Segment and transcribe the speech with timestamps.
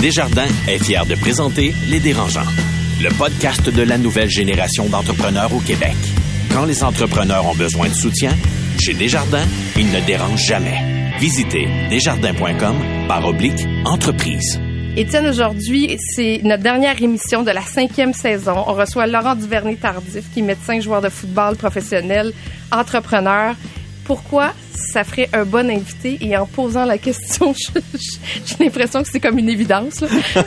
[0.00, 2.46] Desjardins est fier de présenter Les Dérangeants,
[3.00, 5.96] le podcast de la nouvelle génération d'entrepreneurs au Québec.
[6.52, 8.32] Quand les entrepreneurs ont besoin de soutien,
[8.78, 11.16] chez Desjardins, ils ne dérangent jamais.
[11.18, 12.76] Visitez desjardins.com
[13.08, 14.60] par oblique entreprise.
[14.98, 18.64] Étienne, aujourd'hui, c'est notre dernière émission de la cinquième saison.
[18.66, 22.32] On reçoit Laurent Duvernay-Tardif, qui est médecin, joueur de football professionnel,
[22.70, 23.54] entrepreneur.
[24.06, 24.52] Pourquoi
[24.92, 26.18] ça ferait un bon invité?
[26.20, 27.52] Et en posant la question,
[28.46, 30.04] j'ai l'impression que c'est comme une évidence.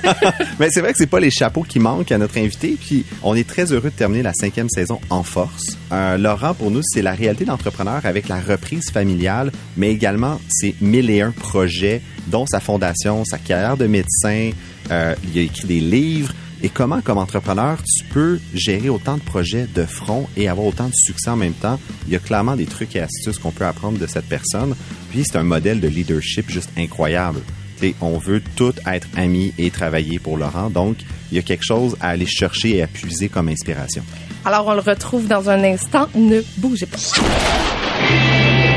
[0.60, 2.78] Mais c'est vrai que c'est pas les chapeaux qui manquent à notre invité.
[2.80, 5.78] Puis on est très heureux de terminer la cinquième saison en force.
[5.92, 10.76] Euh, Laurent, pour nous, c'est la réalité d'entrepreneur avec la reprise familiale, mais également ses
[10.80, 14.52] mille et un projets, dont sa fondation, sa carrière de médecin.
[14.92, 19.22] Euh, il a écrit des livres et comment, comme entrepreneur, tu peux gérer autant de
[19.22, 21.80] projets de front et avoir autant de succès en même temps?
[22.08, 24.76] Il y a clairement des trucs et astuces qu'on peut apprendre de cette personne.
[25.10, 27.42] Puis c'est un modèle de leadership juste incroyable.
[27.78, 30.70] T'sais, on veut tous être amis et travailler pour Laurent.
[30.70, 30.98] Donc,
[31.32, 34.04] il y a quelque chose à aller chercher et à puiser comme inspiration.
[34.44, 36.10] Alors, on le retrouve dans un instant.
[36.14, 36.98] Ne bougez pas.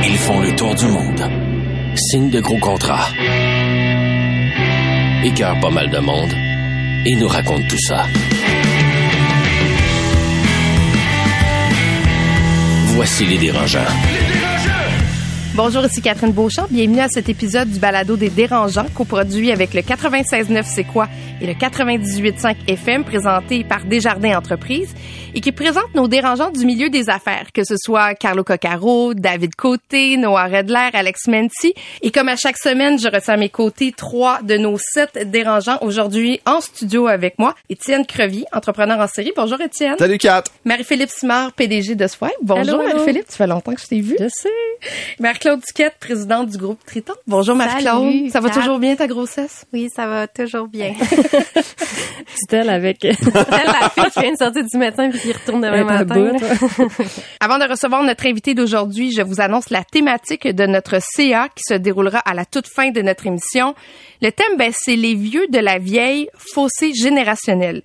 [0.05, 1.21] Ils font le tour du monde.
[1.97, 3.09] Signent de gros contrats.
[5.25, 6.52] Écœurent pas mal de monde
[7.05, 8.07] et nous raconte tout ça.
[12.95, 13.81] Voici les dérangeants.
[15.55, 16.67] Bonjour, ici Catherine Beauchamp.
[16.71, 21.09] Bienvenue à cet épisode du balado des dérangeants, coproduit avec le 96.9 C'est quoi
[21.43, 24.95] et le 98.5 FM, présenté par Desjardins Entreprises,
[25.35, 29.55] et qui présente nos dérangeants du milieu des affaires, que ce soit Carlo Coccaro, David
[29.57, 31.75] Côté, Noah Redler, Alex Menti.
[32.01, 35.79] Et comme à chaque semaine, je retiens à mes côtés trois de nos sept dérangeants.
[35.81, 39.33] Aujourd'hui, en studio avec moi, Étienne Crevier, entrepreneur en série.
[39.37, 39.97] Bonjour, Étienne.
[39.99, 40.45] Salut, Kat.
[40.65, 42.33] Marie-Philippe Simard, PDG de Swipe.
[42.43, 43.27] Bonjour, Marie-Philippe.
[43.29, 44.17] Ça fait longtemps que je t'ai vu.
[44.19, 44.49] Je sais.
[45.45, 47.15] Marie-Claude Duquette, présidente du groupe Triton.
[47.27, 48.31] Bonjour, Marie-Claude.
[48.31, 49.65] Ça va toujours bien, ta grossesse?
[49.73, 50.93] Oui, ça va toujours bien.
[52.39, 53.01] Dit-elle avec.
[53.01, 56.33] Telle la fille qui vient de sortir du médecin puis qui retourne demain matin.
[56.33, 56.95] bout.
[57.41, 61.63] Avant de recevoir notre invité d'aujourd'hui, je vous annonce la thématique de notre CA qui
[61.67, 63.75] se déroulera à la toute fin de notre émission.
[64.21, 67.83] Le thème, ben, c'est les vieux de la vieille fossé générationnel.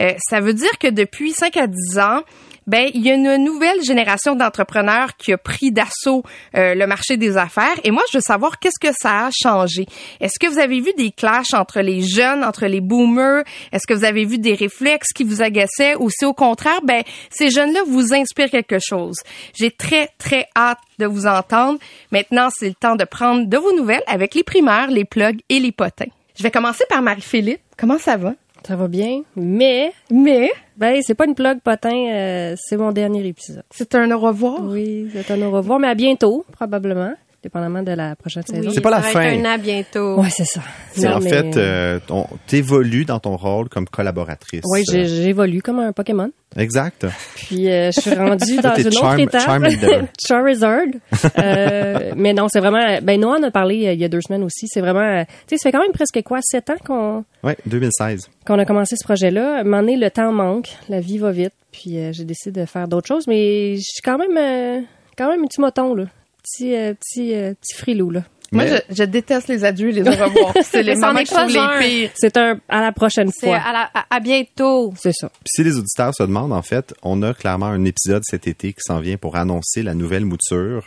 [0.00, 2.22] Euh, ça veut dire que depuis 5 à 10 ans,
[2.66, 6.22] ben il y a une nouvelle génération d'entrepreneurs qui a pris d'assaut
[6.56, 9.86] euh, le marché des affaires et moi je veux savoir qu'est-ce que ça a changé.
[10.20, 13.44] Est-ce que vous avez vu des clashs entre les jeunes, entre les boomers?
[13.72, 15.96] Est-ce que vous avez vu des réflexes qui vous agaçaient?
[15.96, 19.16] Ou si au contraire ben ces jeunes-là vous inspirent quelque chose?
[19.54, 21.78] J'ai très très hâte de vous entendre.
[22.12, 25.60] Maintenant, c'est le temps de prendre de vos nouvelles avec les primaires, les plugs et
[25.60, 26.10] les potins.
[26.36, 27.60] Je vais commencer par Marie-Philippe.
[27.76, 28.34] Comment ça va?
[28.66, 30.50] Ça va bien, mais Mais?
[30.76, 33.62] ben c'est pas une plug potin, euh, c'est mon dernier épisode.
[33.70, 34.60] c'est un au revoir?
[34.64, 37.12] Oui, c'est un au revoir, mais à bientôt probablement,
[37.44, 38.70] dépendamment de la prochaine saison.
[38.74, 39.44] C'est pas la ça va être fin.
[39.48, 40.20] un à bientôt.
[40.20, 40.60] Ouais, c'est ça.
[40.92, 44.62] C'est en mais, fait, euh, on- t'évolues dans ton rôle comme collaboratrice.
[44.64, 46.30] Oui, j'ai- j'évolue comme un Pokémon.
[46.56, 47.06] Exact.
[47.36, 49.42] Puis euh, je suis rendue dans une Charm- autre étape.
[49.42, 50.00] Charmander.
[50.26, 50.80] Charizard.
[51.38, 52.98] Euh, mais non, c'est vraiment.
[53.02, 54.66] Ben Noah en a parlé euh, il y a deux semaines aussi.
[54.68, 55.00] C'est vraiment.
[55.00, 58.28] euh, Tu sais, ça fait quand même presque quoi, sept ans qu'on Ouais, 2016.
[58.46, 59.64] qu'on a commencé ce projet-là.
[59.64, 62.88] Moment donné, le temps manque, la vie va vite, puis euh, j'ai décidé de faire
[62.88, 64.80] d'autres choses, mais je suis quand même, euh,
[65.18, 66.04] quand même un petit moton, là.
[66.44, 68.22] Petit, euh, petit, euh, petit frilou, là.
[68.52, 70.52] Moi, je, je déteste les adieux et les au revoir.
[70.62, 72.10] C'est les moments est que je trouve les pires.
[72.14, 73.56] C'est un à la prochaine fois.
[73.56, 74.92] à, la- à- à bientôt.
[74.96, 75.28] C'est ça.
[75.28, 78.72] Puis si les auditeurs se demandent, en fait, on a clairement un épisode cet été
[78.72, 80.84] qui s'en vient pour annoncer la nouvelle mouture,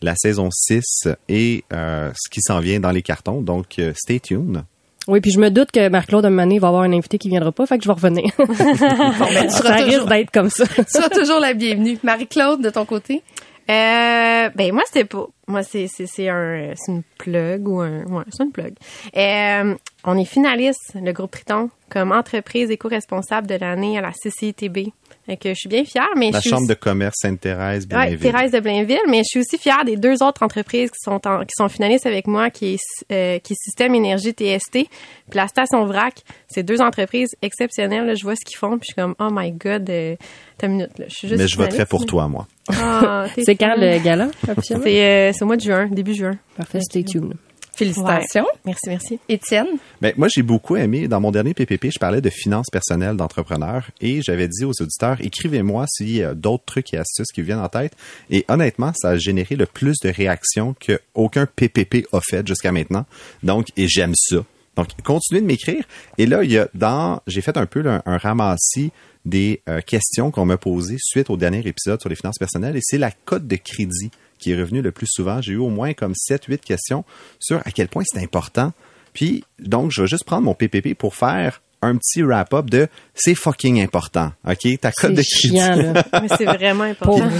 [0.00, 3.42] la saison 6 et euh, ce qui s'en vient dans les cartons.
[3.42, 4.62] Donc, euh, stay tuned.
[5.08, 7.28] Oui, puis je me doute que Marc-Claude, un moment donné, va avoir un invité qui
[7.28, 8.30] viendra pas, fait que je vais revenir.
[8.38, 10.64] Bon, ben, tu ça risque toujours, d'être comme ça.
[10.66, 11.98] tu seras toujours la bienvenue.
[12.02, 13.22] Marie-Claude, de ton côté?
[13.70, 18.02] Euh, ben moi c'était pas moi c'est c'est c'est un c'est une plug ou un
[18.04, 18.74] ouais c'est une plug.
[19.16, 24.88] Euh, on est finaliste le groupe Triton comme entreprise éco-responsable de l'année à la CCITB.
[25.40, 28.18] Que je suis bien fière mais La je suis Chambre de commerce Sainte-Thérèse, Ouais, Blainville.
[28.18, 31.40] Thérèse de Blainville, mais je suis aussi fière des deux autres entreprises qui sont en-
[31.42, 34.88] qui sont finalistes avec moi, qui est euh, qui est Système Énergie TST, puis
[35.34, 36.22] la station Vrac.
[36.48, 38.06] C'est deux entreprises exceptionnelles.
[38.06, 38.14] là.
[38.16, 40.16] je vois ce qu'ils font, puis je suis comme oh my god, euh,
[40.58, 41.04] t'as une minute là.
[41.08, 42.48] Je suis juste Mais je voterai pour toi, moi.
[42.80, 44.84] Ah, C'est quand le gala, officiellement?
[44.84, 46.32] C'est euh, c'est au mois de juin, début juin.
[46.56, 47.34] Parfait, stay tuned.
[47.80, 48.46] Félicitations.
[48.66, 49.18] Merci, merci.
[49.26, 49.66] Étienne?
[50.02, 53.88] Ben, moi, j'ai beaucoup aimé, dans mon dernier PPP, je parlais de finances personnelles d'entrepreneurs
[54.02, 57.46] et j'avais dit aux auditeurs, écrivez-moi s'il y a d'autres trucs et astuces qui vous
[57.46, 57.94] viennent en tête.
[58.28, 62.70] Et honnêtement, ça a généré le plus de réactions que aucun PPP a fait jusqu'à
[62.70, 63.06] maintenant.
[63.42, 64.44] Donc, et j'aime ça.
[64.76, 65.84] Donc, continuez de m'écrire.
[66.18, 68.92] Et là, il y a dans, j'ai fait un peu là, un, ramassis
[69.24, 72.80] des euh, questions qu'on m'a posées suite au dernier épisode sur les finances personnelles et
[72.82, 75.42] c'est la cote de crédit qui est revenue le plus souvent.
[75.42, 77.04] J'ai eu au moins comme 7-8 questions
[77.38, 78.72] sur à quel point c'est important
[79.12, 83.34] Puis, donc, je vais juste prendre mon PPP pour faire un petit wrap-up de c'est
[83.34, 84.80] fucking important, OK?
[84.80, 85.48] Ta cote de crédit.
[85.48, 86.04] chiant, là.
[86.20, 87.30] Mais c'est vraiment important.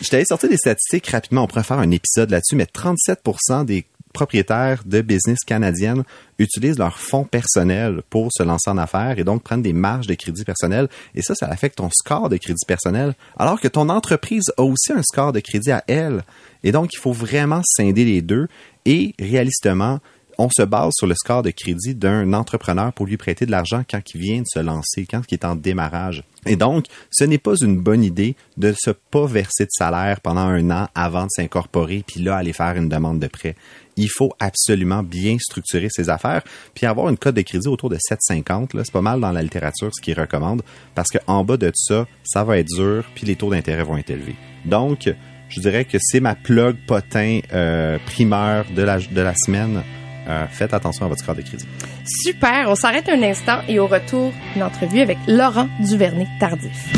[0.00, 1.44] Je t'avais sorti des statistiques rapidement.
[1.44, 6.04] On pourrait faire un épisode là-dessus, mais 37% des propriétaires de business canadiennes
[6.38, 10.14] utilisent leur fonds personnel pour se lancer en affaires et donc prendre des marges de
[10.14, 10.88] crédit personnel.
[11.14, 14.92] Et ça, ça affecte ton score de crédit personnel, alors que ton entreprise a aussi
[14.92, 16.24] un score de crédit à elle.
[16.62, 18.48] Et donc, il faut vraiment scinder les deux.
[18.86, 20.00] Et réalistement,
[20.38, 23.82] on se base sur le score de crédit d'un entrepreneur pour lui prêter de l'argent
[23.88, 26.24] quand il vient de se lancer, quand il est en démarrage.
[26.46, 30.42] Et donc, ce n'est pas une bonne idée de se pas verser de salaire pendant
[30.42, 33.56] un an avant de s'incorporer, puis là, aller faire une demande de prêt.
[33.96, 36.42] Il faut absolument bien structurer ses affaires,
[36.74, 38.76] puis avoir une cote de crédit autour de 7,50.
[38.76, 40.62] Là, c'est pas mal dans la littérature ce qu'ils recommandent,
[40.94, 44.10] parce qu'en bas de ça, ça va être dur, puis les taux d'intérêt vont être
[44.10, 44.36] élevés.
[44.64, 45.08] Donc,
[45.48, 49.82] je dirais que c'est ma plug potin euh, primeur de la, de la semaine.
[50.26, 51.66] Euh, faites attention à votre score de crédit.
[52.04, 52.66] Super.
[52.68, 56.92] On s'arrête un instant et au retour, une entrevue avec Laurent Duvernay-Tardif.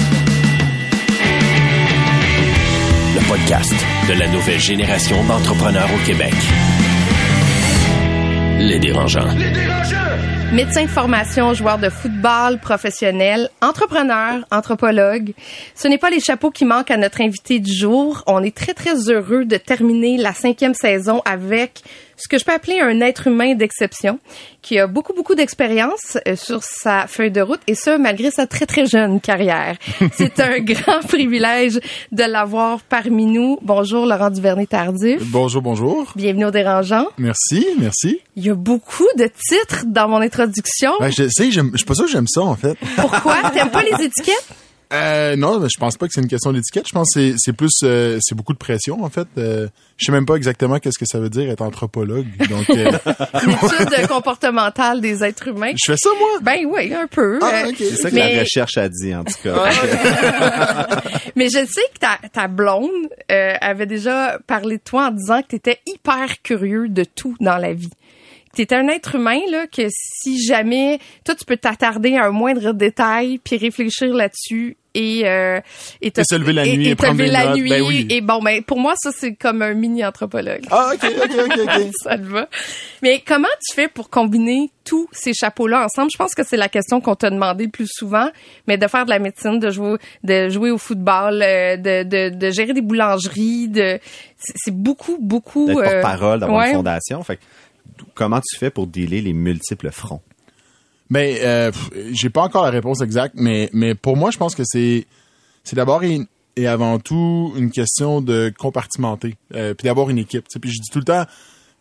[3.14, 3.74] Le podcast
[4.08, 6.34] de la nouvelle génération d'entrepreneurs au Québec.
[8.58, 9.28] Les dérangeants.
[10.52, 15.32] Médecin de formation, joueur de football professionnel, entrepreneur, anthropologue.
[15.74, 18.22] Ce n'est pas les chapeaux qui manquent à notre invité du jour.
[18.26, 21.82] On est très, très heureux de terminer la cinquième saison avec
[22.16, 24.18] ce que je peux appeler un être humain d'exception
[24.62, 28.46] qui a beaucoup, beaucoup d'expérience euh, sur sa feuille de route et ce, malgré sa
[28.46, 29.76] très, très jeune carrière.
[30.12, 31.80] C'est un grand privilège
[32.12, 33.58] de l'avoir parmi nous.
[33.62, 35.22] Bonjour, Laurent Duvernay-Tardif.
[35.26, 36.12] Bonjour, bonjour.
[36.16, 37.06] Bienvenue au Dérangeant.
[37.18, 38.20] Merci, merci.
[38.34, 40.92] Il y a beaucoup de titres dans mon introduction.
[41.00, 42.76] Ben, je sais, je suis pas sûr que j'aime ça, en fait.
[42.96, 43.50] Pourquoi?
[43.52, 44.46] T'aimes pas les étiquettes?
[44.92, 46.86] Euh, non, je pense pas que c'est une question d'étiquette.
[46.86, 49.26] Je pense que c'est- plus, euh, c'est beaucoup de pression, en fait.
[49.36, 49.66] Euh,
[49.96, 52.26] je sais même pas exactement qu'est-ce que ça veut dire être anthropologue.
[52.48, 52.92] Donc, euh,
[53.92, 55.72] étude comportementale des êtres humains.
[55.76, 56.28] je fais ça, moi?
[56.42, 57.38] Ben oui, un peu.
[57.42, 57.72] Ah, Euh.
[57.76, 59.70] C'est ça que Mais- la recherche a dit, en tout cas.
[61.36, 62.90] Mais je sais que ta, ta blonde
[63.30, 67.34] euh, avait déjà parlé de toi en disant que tu étais hyper curieux de tout
[67.40, 67.90] dans la vie.
[68.58, 72.72] Étais un être humain là que si jamais toi tu peux t'attarder à un moindre
[72.72, 75.60] détail puis réfléchir là-dessus et euh,
[76.00, 77.68] et, te- Et se lever la nuit et, et te lever des la notes, nuit
[77.68, 78.06] ben oui.
[78.08, 80.62] et bon ben pour moi ça c'est comme un mini anthropologue.
[80.70, 81.90] Ah, ok, ok, ok, ok.
[82.02, 82.48] ça te va.
[83.02, 86.10] Mais comment tu fais pour combiner tous ces chapeaux-là ensemble?
[86.12, 88.30] Je pense que c'est la question qu'on t'a demandé le plus souvent,
[88.66, 92.34] mais de faire de la médecine, de jouer, de jouer au football, euh, de, de,
[92.34, 93.98] de gérer des boulangeries, de,
[94.38, 95.68] c'est beaucoup, beaucoup.
[95.68, 96.70] Euh, porte-parole, d'avoir ouais.
[96.70, 97.22] une fondation.
[97.22, 97.42] Fait que,
[98.14, 100.22] comment tu fais pour dealer les multiples fronts?
[101.10, 101.70] Ben, euh,
[102.12, 105.06] j'ai pas encore la réponse exacte, mais, mais pour moi, je pense que c'est,
[105.62, 106.20] c'est d'abord et,
[106.56, 110.46] et avant tout une question de compartimenter, euh, puis d'avoir une équipe.
[110.60, 111.24] Puis je dis tout le temps,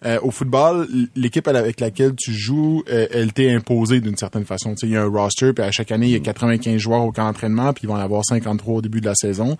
[0.06, 4.75] euh, au football, l'équipe avec laquelle tu joues, euh, elle t'est imposée d'une certaine façon.
[4.84, 7.12] Il y a un roster, puis à chaque année, il y a 95 joueurs au
[7.12, 9.58] camp d'entraînement, puis ils vont en avoir 53 au début de la saison.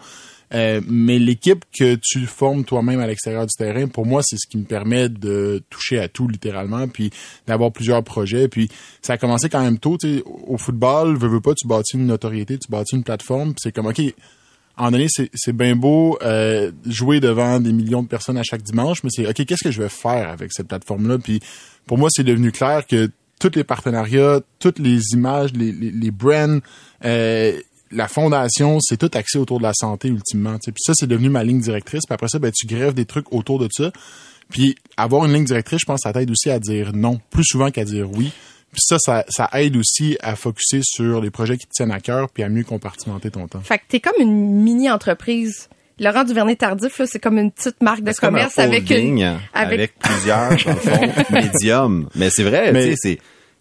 [0.56, 4.48] Euh, mais l'équipe que tu formes toi-même à l'extérieur du terrain, pour moi, c'est ce
[4.48, 7.12] qui me permet de toucher à tout littéralement, puis
[7.46, 8.48] d'avoir plusieurs projets.
[8.48, 8.69] Puis
[9.02, 9.98] ça a commencé quand même tôt.
[9.98, 13.54] tu sais, Au football, veux, veux pas, tu bâtis une notoriété, tu bâtis une plateforme,
[13.54, 14.02] puis c'est comme ok.
[14.78, 18.62] En donné, c'est c'est bien beau euh, jouer devant des millions de personnes à chaque
[18.62, 21.18] dimanche, mais c'est ok, qu'est-ce que je vais faire avec cette plateforme-là?
[21.18, 21.40] Puis
[21.86, 23.10] pour moi, c'est devenu clair que
[23.40, 26.60] tous les partenariats, toutes les images, les, les, les brands,
[27.03, 27.60] euh,
[27.92, 30.54] la fondation, c'est tout axé autour de la santé ultimement.
[30.56, 30.72] tu sais.
[30.72, 32.01] Puis ça, c'est devenu ma ligne directrice.
[32.08, 33.92] Puis après ça, ben, tu grèves des trucs autour de ça.
[34.50, 37.72] Puis avoir une ligne directrice, je pense, ça t'aide aussi à dire non, plus souvent
[37.72, 38.32] qu'à dire oui.
[38.72, 42.00] Puis ça, ça, ça aide aussi à focuser sur les projets qui te tiennent à
[42.01, 43.62] cœur, puis à mieux compartimenter ton temps.
[43.62, 45.70] Fait que t'es comme une mini-entreprise.
[45.98, 49.22] Laurent Duvernay-Tardif, là, c'est comme une petite marque de C'est comme un commerce avec une,
[49.54, 52.10] avec, avec- plusieurs, dans le fond, médiums.
[52.15, 53.20] Mais c'est vrai, Mais- tu sais,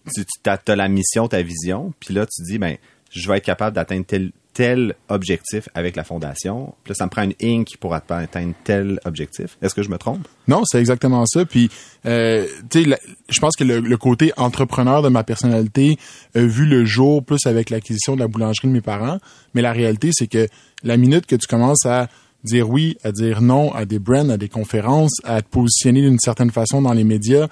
[0.08, 0.24] c'est,
[0.64, 2.76] tu as, la mission, ta vision, puis là, tu dis, ben,
[3.14, 6.74] je vais être capable d'atteindre tel, tel objectif avec la fondation.
[6.82, 7.76] Puis là, ça me prend une Inc.
[7.78, 9.56] pour atteindre tel objectif.
[9.62, 10.26] Est-ce que je me trompe?
[10.48, 11.44] Non, c'est exactement ça.
[11.44, 11.70] Puis,
[12.06, 15.98] euh, tu sais, je pense que le, le côté entrepreneur de ma personnalité
[16.34, 19.18] a vu le jour plus avec l'acquisition de la boulangerie de mes parents.
[19.54, 20.48] Mais la réalité, c'est que
[20.82, 22.08] la minute que tu commences à
[22.44, 26.18] dire oui, à dire non à des brands, à des conférences, à te positionner d'une
[26.18, 27.48] certaine façon dans les médias,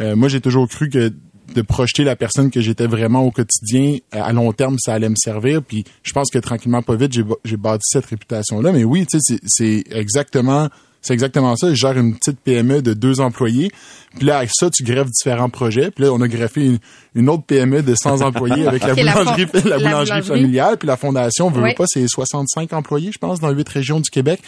[0.00, 1.12] euh, moi, j'ai toujours cru que
[1.54, 5.08] de projeter la personne que j'étais vraiment au quotidien, euh, à long terme, ça allait
[5.08, 5.62] me servir.
[5.62, 7.12] Puis je pense que tranquillement, pas vite,
[7.44, 8.72] j'ai bâti cette réputation-là.
[8.72, 10.68] Mais oui, tu sais, c'est- exactement,
[11.02, 11.68] c'est exactement ça.
[11.68, 13.70] Je gère une petite PME de deux employés.
[14.16, 15.90] Puis là, avec ça, tu greffes différents projets.
[15.90, 16.78] Puis là, on a greffé une,
[17.14, 20.78] une autre PME de 100 employés avec la boulangerie, la la boulangerie familiale.
[20.78, 21.74] Puis la fondation, veut, veut Oui.
[21.74, 24.40] pas, c'est 65 employés, je pense, dans huit régions du Québec.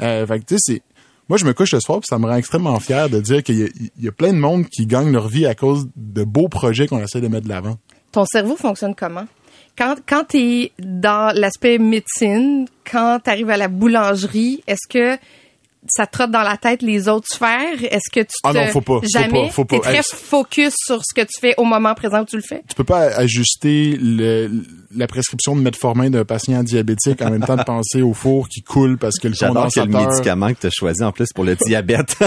[0.00, 0.82] Euh, fait que, tu sais, c'est
[1.28, 3.58] moi, je me couche le soir, puis ça me rend extrêmement fier de dire qu'il
[3.58, 3.68] y, a-
[3.98, 6.86] il y a plein de monde qui gagnent leur vie à cause de beaux projets
[6.86, 7.76] qu'on essaie de mettre de l'avant.
[8.12, 9.26] Ton cerveau fonctionne comment?
[9.76, 15.18] Quand, quand tu es dans l'aspect médecine, quand tu arrives à la boulangerie, est-ce que
[15.88, 17.82] ça te trotte dans la tête les autres sphères?
[17.82, 18.34] Est-ce que tu te...
[18.44, 19.46] Ah non, faut pas, faut Jamais?
[19.46, 19.76] pas, faut pas.
[19.76, 22.62] T'es très focus sur ce que tu fais au moment présent où tu le fais?
[22.68, 24.50] Tu peux pas ajuster le,
[24.96, 28.62] la prescription de metformin d'un patient diabétique en même temps de penser au four qui
[28.62, 30.10] coule parce que le J'adore que le condensateur...
[30.10, 32.16] médicament que tu as choisi en plus pour le diabète.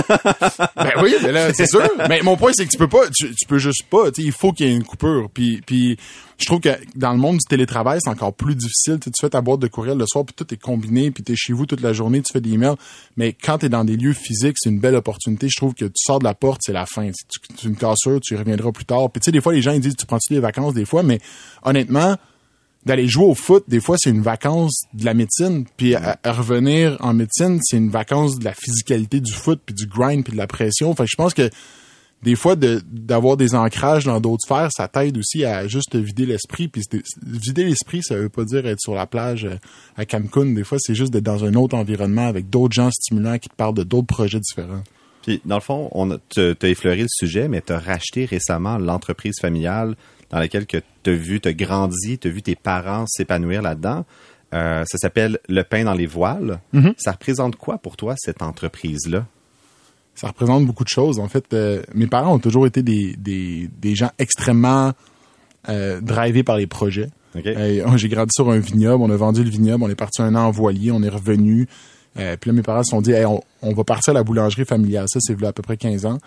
[0.75, 1.81] Ben oui, mais là, c'est sûr.
[2.07, 4.27] Mais mon point, c'est que tu peux pas, tu, tu peux juste pas, tu sais,
[4.27, 5.29] il faut qu'il y ait une coupure.
[5.33, 5.97] Puis, puis
[6.37, 8.97] je trouve que dans le monde du télétravail, c'est encore plus difficile.
[8.99, 11.35] Tu, tu fais ta boîte de courriel le soir, puis tout est combiné, puis t'es
[11.35, 12.75] chez vous toute la journée, tu fais des emails.
[13.17, 15.47] Mais quand t'es dans des lieux physiques, c'est une belle opportunité.
[15.49, 17.09] Je trouve que tu sors de la porte, c'est la fin.
[17.11, 19.11] Tu, tu une cassure, tu y reviendras plus tard.
[19.11, 21.03] Puis tu sais, des fois, les gens ils disent, tu prends-tu des vacances des fois,
[21.03, 21.19] mais
[21.63, 22.15] honnêtement,
[22.85, 25.65] d'aller jouer au foot, des fois, c'est une vacance de la médecine.
[25.77, 25.95] Puis
[26.25, 30.33] revenir en médecine, c'est une vacance de la physicalité du foot, puis du grind, puis
[30.33, 30.93] de la pression.
[30.95, 31.49] Fait que je pense que
[32.21, 36.67] des fois, d'avoir des ancrages dans d'autres sphères, ça t'aide aussi à juste vider l'esprit.
[36.67, 36.83] Puis
[37.25, 39.55] vider l'esprit, ça veut pas dire être sur la plage euh,
[39.95, 40.47] à Cancun.
[40.47, 43.55] Des fois, c'est juste d'être dans un autre environnement avec d'autres gens stimulants qui te
[43.55, 44.83] parlent de d'autres projets différents.
[45.21, 48.25] Puis, dans le fond, on a, tu as effleuré le sujet, mais tu as racheté
[48.25, 49.95] récemment l'entreprise familiale
[50.29, 54.05] dans laquelle tu as vu, tu as grandi, tu as vu tes parents s'épanouir là-dedans.
[54.53, 56.59] Euh, ça s'appelle Le pain dans les voiles.
[56.97, 59.25] Ça représente quoi pour toi, cette entreprise-là?
[60.15, 61.17] ça représente beaucoup de choses.
[61.19, 64.91] En fait, euh, mes parents ont toujours été des, des, des gens extrêmement
[65.69, 67.07] euh, drivés par les projets.
[67.37, 70.35] Euh, J'ai grandi sur un vignoble, on a vendu le vignoble, on est parti un
[70.35, 71.67] an en voilier, on est revenu.
[72.15, 74.65] Puis là, mes parents se sont dit, Hey, on, on va partir à la boulangerie
[74.65, 75.05] familiale.
[75.07, 76.17] Ça, c'est venu à peu près 15 ans.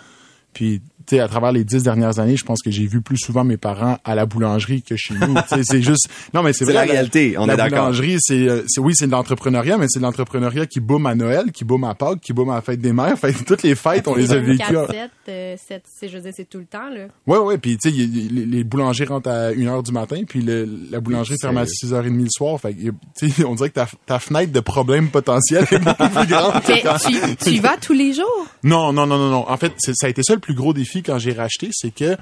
[0.54, 0.80] Puis,
[1.10, 3.56] sais, à travers les dix dernières années, je pense que j'ai vu plus souvent mes
[3.56, 5.34] parents à la boulangerie que chez nous.
[5.62, 6.08] C'est juste...
[6.34, 6.86] Non, mais c'est C'est vrai.
[6.86, 7.78] la réalité, on la est d'accord.
[7.80, 11.14] boulangerie, c'est, euh, c'est- oui, c'est de l'entrepreneuriat, mais c'est de l'entrepreneuriat qui boom à
[11.14, 13.18] Noël, qui boom à Pâques, qui boom à la fête des mères.
[13.18, 14.58] Fait toutes les fêtes, on les a vécues.
[14.58, 17.06] 4, 7, euh, 7, c'est, je veux dire, c'est tout le temps, là.
[17.26, 20.68] Ouais, ouais, puis tu sais, les, les boulangers rentrent à 1h du matin, puis le-
[20.90, 22.60] la boulangerie ferme à 6h30 le soir.
[22.60, 26.52] Fait que, on dirait que ta, ta fenêtre de problèmes potentiels est beaucoup plus grande.
[26.68, 28.46] Mais tu, tu y vas tous les jours?
[28.64, 29.50] Non, non, non, non, non.
[29.50, 32.16] En fait, ça a été ça le plus gros défi quand j'ai racheté, c'est que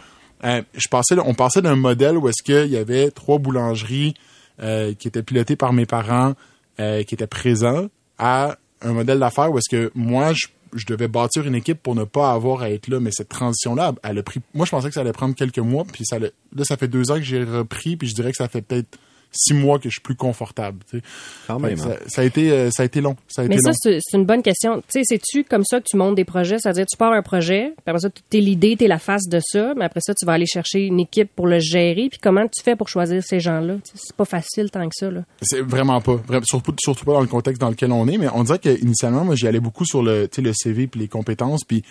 [0.45, 4.15] euh, je passais, on passait d'un modèle où est-ce qu'il y avait trois boulangeries
[4.63, 6.35] euh, qui étaient pilotées par mes parents,
[6.79, 11.09] euh, qui étaient présents, à un modèle d'affaires où est-ce que moi, je, je devais
[11.09, 13.01] bâtir une équipe pour ne pas avoir à être là.
[13.01, 14.41] Mais cette transition-là, elle a pris.
[14.55, 16.29] Moi, je pensais que ça allait prendre quelques mois, puis ça, là,
[16.63, 18.99] ça fait deux ans que j'ai repris, puis je dirais que ça fait peut-être
[19.33, 20.79] six mois que je suis plus confortable.
[20.91, 21.05] tu sais.
[21.47, 21.77] Quand Fait même.
[21.77, 21.97] que hein.
[22.05, 23.17] ça, ça a été, euh, ça a été long.
[23.29, 23.99] Ça a Mais été ça, long.
[24.03, 24.77] c'est une bonne question.
[24.81, 26.59] Tu sais, c'est-tu comme ça que tu montes des projets?
[26.59, 29.73] C'est-à-dire, tu pars un projet, puis après ça, t'es l'idée, t'es la face de ça,
[29.77, 32.09] mais après ça, tu vas aller chercher une équipe pour le gérer.
[32.11, 33.75] Puis comment tu fais pour choisir ces gens-là?
[33.85, 35.23] Tu C'est pas facile tant que ça, là.
[35.43, 36.21] C'est vraiment pas.
[36.45, 39.37] Surtout, surtout pas dans le contexte dans lequel on est, mais on dirait qu'initialement, moi,
[39.37, 41.83] j'y allais beaucoup sur le, tu sais, le CV puis les compétences, puis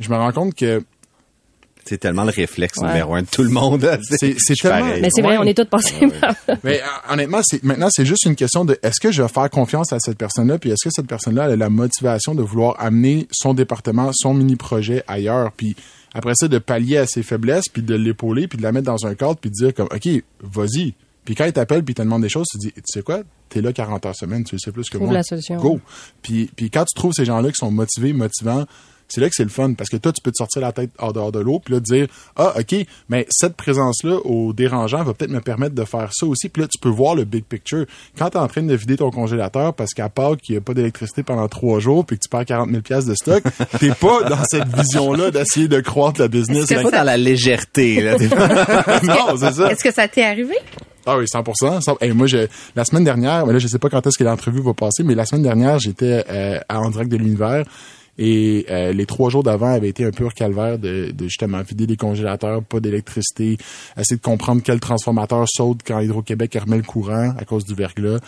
[0.00, 0.82] je me rends compte que
[1.90, 2.86] C'est tellement le réflexe Ouais.
[2.86, 3.80] numéro un de tout le monde.
[4.18, 5.02] C'est- tellement- pareil.
[5.02, 5.42] Mais c'est vrai, Ouais.
[5.44, 8.78] on est tous passés par Mais euh, honnêtement, c'est maintenant c'est juste une question de
[8.82, 11.52] est-ce que je vais faire confiance à cette personne-là, puis est-ce que cette personne-là elle
[11.52, 15.74] a la motivation de vouloir amener son département, son mini projet ailleurs, puis
[16.14, 19.04] après ça de pallier à ses faiblesses, puis de l'épauler, puis de la mettre dans
[19.04, 20.08] un cadre, puis de dire comme ok,
[20.42, 20.94] vas-y.
[21.24, 23.22] Puis quand il t'appelle, puis il te demande des choses, tu dis tu sais quoi,
[23.48, 25.14] t'es là 40 heures semaine, tu le sais plus que Trouve moi.
[25.16, 25.56] la solution.
[25.56, 25.80] Go.
[26.22, 28.64] Puis puis quand tu trouves ces gens-là qui sont motivés, motivants
[29.12, 30.90] c'est là que c'est le fun parce que toi tu peux te sortir la tête
[30.98, 32.74] hors dehors de l'eau puis là dire ah ok
[33.08, 36.62] mais cette présence là au dérangeant va peut-être me permettre de faire ça aussi puis
[36.62, 37.84] là tu peux voir le big picture
[38.18, 40.60] quand tu es en train de vider ton congélateur parce qu'à part qu'il n'y a
[40.60, 43.42] pas d'électricité pendant trois jours puis que tu perds 40 000 pièces de stock
[43.78, 47.16] t'es pas dans cette vision là d'essayer de croître la business C'est pas dans la
[47.16, 48.00] légèreté.
[48.00, 48.16] Là.
[48.16, 48.28] T'es
[49.06, 50.54] non c'est ça Est-ce que ça t'est arrivé?
[51.06, 51.80] ah oui, 100%.
[51.80, 54.24] Cent- Hey, moi, je, la semaine dernière, mais là, je sais pas quand est-ce que
[54.24, 57.64] l'entrevue va passer, mais la semaine dernière, j'étais euh, à en direct de l'univers.
[58.18, 61.86] Et euh, les trois jours d'avant avaient été un pur calvaire de, de justement vider
[61.86, 63.56] les congélateurs, pas d'électricité,
[63.98, 68.18] essayer de comprendre quel transformateur saute quand Hydro-Québec remet le courant à cause du verglas.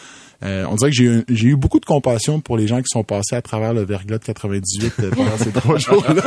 [0.45, 2.89] Euh, on dirait que j'ai eu, j'ai eu beaucoup de compassion pour les gens qui
[2.89, 6.23] sont passés à travers le verglas de 98 euh, pendant ces trois jours-là.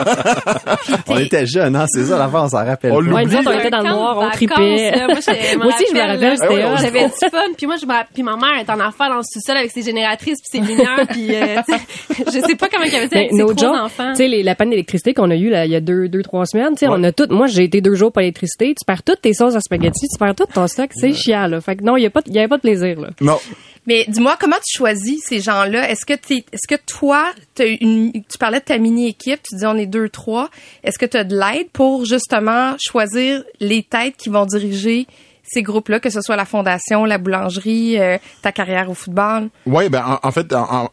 [1.08, 2.92] on était jeunes, hein, c'est ça l'affaire, on s'en rappelle.
[2.92, 2.98] On.
[3.02, 4.56] Ouais, autres, on était dans le noir, on tripait.
[4.56, 6.78] Moi, je- Moi aussi, je me rappelle, là, c'était hot.
[6.82, 9.58] J'avais du fun, puis moi, je puis ma mère est en affaires dans le sous-sol
[9.58, 11.62] avec ses génératrices puis ses lumières, puis euh,
[12.28, 14.12] je sais pas comment il y avait ça avec Mais ses no trois joke, enfants.
[14.12, 16.22] tu sais, les- la panne d'électricité qu'on a eue là, il y a deux, deux
[16.24, 16.96] trois semaines, tu sais, Ouais.
[16.98, 17.28] on a tout.
[17.30, 18.74] Moi, j'ai été deux jours pas d'électricité.
[18.80, 20.90] Tu perds toutes tes sauces à spaghetti, tu perds tout ton stock.
[20.94, 21.60] C'est chiant, là.
[21.62, 23.10] Fait que non, il y a pas, de- il y avait pas de plaisir, là.
[23.22, 23.38] Non.
[23.88, 25.90] Mais dis-moi, comment tu choisis ces gens-là?
[25.90, 29.66] Est-ce que t'es, est-ce que toi, t'as une, tu parlais de ta mini-équipe, tu dis
[29.66, 30.50] on est deux, trois.
[30.84, 35.06] Est-ce que tu as de l'aide pour justement choisir les têtes qui vont diriger
[35.44, 39.50] ces groupes-là, que ce soit la fondation, la boulangerie, euh, ta carrière au football?
[39.68, 40.90] Ouais, ben en, en fait, en- en-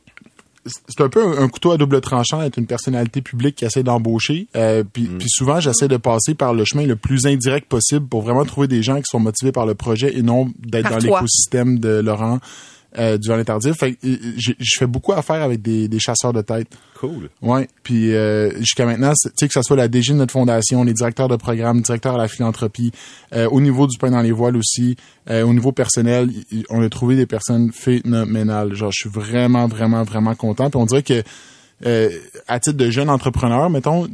[0.65, 4.47] c'est un peu un, couteau à double tranchant d'être une personnalité publique qui essaie d'embaucher.
[4.55, 8.23] Euh, puis, puis souvent, j'essaie de passer par le chemin le plus indirect possible pour
[8.23, 11.79] vraiment trouver des gens qui sont motivés par le projet et non d'être dans l'écosystème
[11.81, 12.39] de Laurent
[12.99, 13.77] euh, du Journée Tardif.
[13.77, 16.69] Fait euh, je fais beaucoup affaire avec des, des chasseurs de tête.
[16.99, 17.31] Cool.
[17.41, 20.85] Ouais, puis euh, jusqu'à maintenant, tu sais que ce soit la DG de notre fondation,
[20.85, 22.93] les directeurs de programme, directeurs à la philanthropie,
[23.35, 24.97] euh, au niveau du pain dans les voiles aussi,
[25.29, 26.31] euh, au niveau personnel,
[26.71, 28.75] on a trouvé des personnes phénoménales.
[28.75, 30.71] Genre, je suis vraiment, vraiment, vraiment content.
[30.71, 31.23] Puis on dirait que
[31.85, 32.11] euh,
[32.47, 34.07] à titre de jeune entrepreneur, mettons,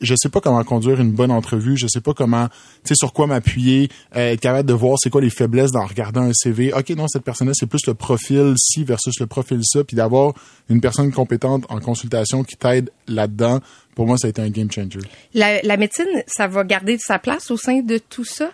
[0.00, 2.54] je sais pas comment conduire une bonne entrevue, je sais pas comment, tu
[2.88, 6.22] sais, sur quoi m'appuyer, euh, être capable de voir c'est quoi les faiblesses en regardant
[6.22, 6.72] un CV.
[6.72, 10.34] Ok, non, cette personne-là, c'est plus le profil ci versus le profil ça, puis d'avoir
[10.68, 13.60] une personne compétente en consultation qui t'aide là-dedans.
[13.94, 15.00] Pour moi, ça a été un game changer.
[15.34, 18.50] La, la médecine, ça va garder sa place au sein de tout ça?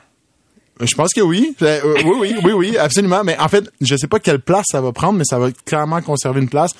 [0.80, 1.54] Euh, Je pense que oui.
[1.62, 3.24] Euh, oui, oui, oui, oui, absolument.
[3.24, 6.00] Mais en fait, je sais pas quelle place ça va prendre, mais ça va clairement
[6.02, 6.72] conserver une place.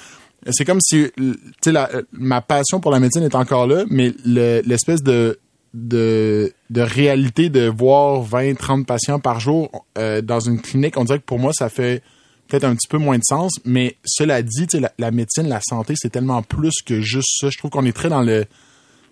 [0.51, 1.73] C'est comme si, tu sais,
[2.13, 5.39] ma passion pour la médecine est encore là, mais le- l'espèce de,
[5.75, 11.19] de, réalité de voir 20, 30 patients par jour euh, dans une clinique, on dirait
[11.19, 12.03] que pour moi, ça fait
[12.49, 13.53] peut-être un petit peu moins de sens.
[13.65, 17.51] Mais cela dit, la, la médecine, la santé, c'est tellement plus que juste ça.
[17.51, 18.47] Je trouve qu'on est très dans le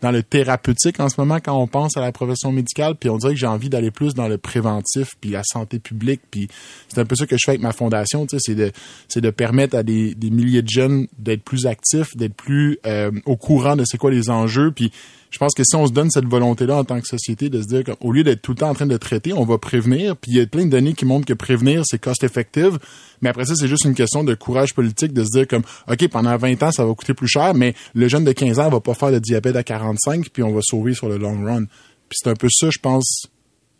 [0.01, 3.19] dans le thérapeutique en ce moment quand on pense à la profession médicale, puis on
[3.19, 6.49] dirait que j'ai envie d'aller plus dans le préventif, puis la santé publique, puis
[6.89, 8.73] c'est un peu ça que je fais avec ma fondation, tu sais, c'est de
[9.09, 13.11] c'est de permettre à des, des milliers de jeunes d'être plus actifs, d'être plus euh,
[13.27, 14.93] au courant de c'est quoi les enjeux, puis
[15.31, 17.67] je pense que si on se donne cette volonté-là en tant que société de se
[17.67, 20.33] dire qu'au lieu d'être tout le temps en train de traiter, on va prévenir, puis
[20.33, 22.79] il y a plein de données qui montrent que prévenir c'est cost effective,
[23.21, 26.09] mais après ça c'est juste une question de courage politique de se dire comme OK,
[26.09, 28.81] pendant 20 ans ça va coûter plus cher, mais le jeune de 15 ans va
[28.81, 31.65] pas faire de diabète à 45 puis on va sauver sur le long run.
[32.09, 33.27] Puis c'est un peu ça je pense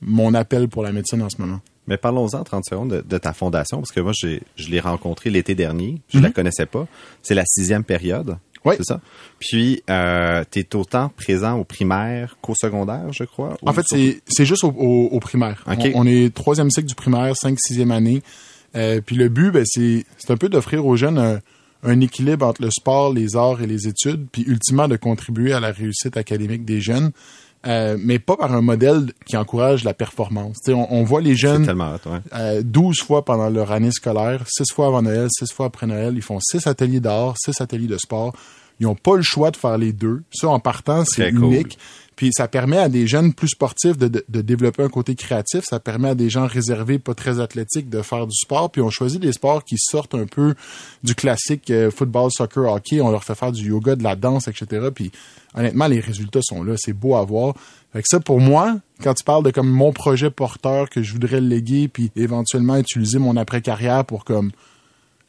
[0.01, 1.61] mon appel pour la médecine en ce moment.
[1.89, 5.31] Mais parlons-en 30 secondes de, de ta fondation, parce que moi, j'ai, je l'ai rencontrée
[5.31, 6.03] l'été dernier.
[6.11, 6.87] Je la connaissais pas.
[7.23, 8.37] C'est la sixième période.
[8.69, 8.75] Oui.
[8.79, 9.01] C'est ça.
[9.39, 13.57] Puis, euh, tu es autant présent au primaire qu'au secondaire, je crois.
[13.63, 15.65] En fait, c'est c'est juste au, au, au primaire.
[15.67, 18.23] On, on est troisième cycle du primaire, cinq, sixième année.
[18.77, 21.41] Euh, puis le but, ben, c'est c'est un peu d'offrir aux jeunes un,
[21.83, 25.61] un équilibre entre le sport, les arts et les études, puis ultimement de contribuer à
[25.61, 27.13] la réussite académique des jeunes,
[27.67, 30.57] euh, mais pas par un modèle qui encourage la performance.
[30.69, 31.65] On, on voit les jeunes
[32.07, 32.21] ouais.
[32.35, 36.15] euh, 12 fois pendant leur année scolaire, 6 fois avant Noël, 6 fois après Noël.
[36.17, 38.35] Ils font 6 ateliers d'art, 6 ateliers de sport.
[38.81, 40.23] Ils n'ont pas le choix de faire les deux.
[40.33, 41.55] Ça, en partant, c'est cool.
[42.19, 45.63] Puis ça permet à des jeunes plus sportifs de, de, de développer un côté créatif.
[45.63, 48.73] Ça permet à des gens réservés, pas très athlétiques, de faire du sport.
[48.73, 50.57] Puis on choisit des sports qui sortent un peu
[51.05, 53.01] du classique euh, football, soccer, hockey.
[53.01, 54.89] On leur fait faire du yoga, de la danse, etc.
[54.93, 55.13] Puis
[55.55, 56.75] honnêtement, les résultats sont là.
[56.77, 57.55] C'est beau à voir.
[57.93, 61.13] Fait que ça, pour moi, quand tu parles de comme mon projet porteur que je
[61.13, 64.51] voudrais léguer, puis éventuellement utiliser mon après-carrière pour comme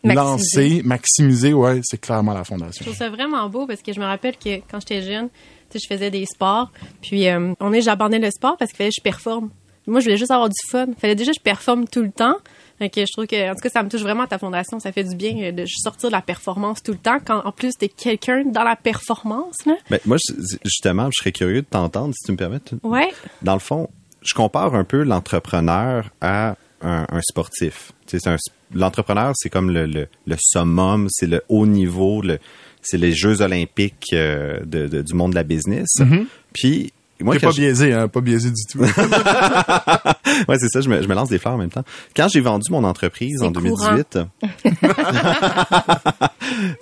[0.04, 0.15] Maximiser.
[0.15, 2.84] lancer, maximiser, ouais, c'est clairement la Je fondation.
[2.84, 5.30] trouve ça vraiment beau parce que je me rappelle que quand j'étais jeune,
[5.77, 6.71] je faisais des sports.
[7.01, 9.49] Puis, euh, on est, j'abandonnais le sport parce qu'il fallait que je performe.
[9.88, 10.86] Moi, je voulais juste avoir du fun.
[10.88, 12.36] Il fallait déjà que je performe tout le temps.
[12.79, 14.79] Que je trouve que, en tout cas, ça me touche vraiment à ta fondation.
[14.79, 17.51] Ça fait du bien euh, de sortir de la performance tout le temps quand, en
[17.51, 19.75] plus, t'es quelqu'un dans la performance, là.
[19.89, 20.17] Ben, moi,
[20.63, 22.60] justement, je serais curieux de t'entendre, si tu me permets.
[22.84, 23.10] Ouais.
[23.41, 23.89] Dans le fond,
[24.21, 27.91] je compare un peu l'entrepreneur à un, un sportif.
[28.08, 28.36] Tu sais,
[28.73, 32.39] L'entrepreneur, c'est comme le, le, le summum, c'est le haut niveau, le,
[32.81, 35.87] c'est les Jeux olympiques euh, de, de- du monde de la business.
[36.53, 38.79] Puis, moi, T'es quand pas je- biaisé, hein, pas biaisé du tout.
[40.47, 41.83] ouais, c'est ça, je me, je me lance des fleurs en même temps.
[42.15, 44.19] Quand j'ai vendu mon entreprise en 2018,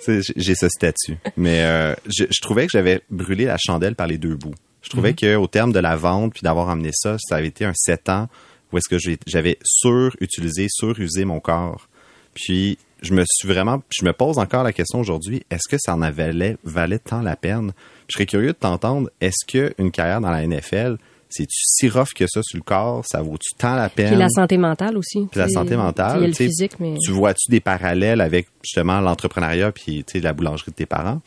[0.00, 1.16] c'est- j'ai ce statut.
[1.36, 4.54] Mais euh, je, je trouvais que j'avais brûlé la chandelle par les deux bouts.
[4.82, 7.64] Je trouvais que au terme de la vente puis d'avoir amené ça, ça avait été
[7.64, 8.28] un sept ans
[8.72, 11.88] où est-ce que j'ai- j'avais surutilisé, surusé mon corps.
[12.34, 15.94] Puis je me suis vraiment, je me pose encore la question aujourd'hui, est-ce que ça
[15.94, 17.72] en valait, valait tant la peine?
[18.08, 20.96] Je serais curieux de t'entendre, est-ce que une carrière dans la NFL,
[21.30, 23.04] c'est-tu si rough que ça sur le corps?
[23.06, 24.08] Ça vaut-tu tant la peine?
[24.08, 25.26] Puis la santé mentale aussi.
[25.30, 26.94] Puis la santé mentale, physique, mais.
[27.04, 31.20] Tu vois-tu des parallèles avec justement l'entrepreneuriat puis tu sais, la boulangerie de tes parents?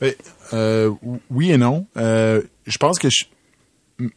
[0.00, 0.12] Ben,
[0.52, 0.90] euh,
[1.30, 1.86] oui et non.
[1.96, 3.24] Euh, je pense que je-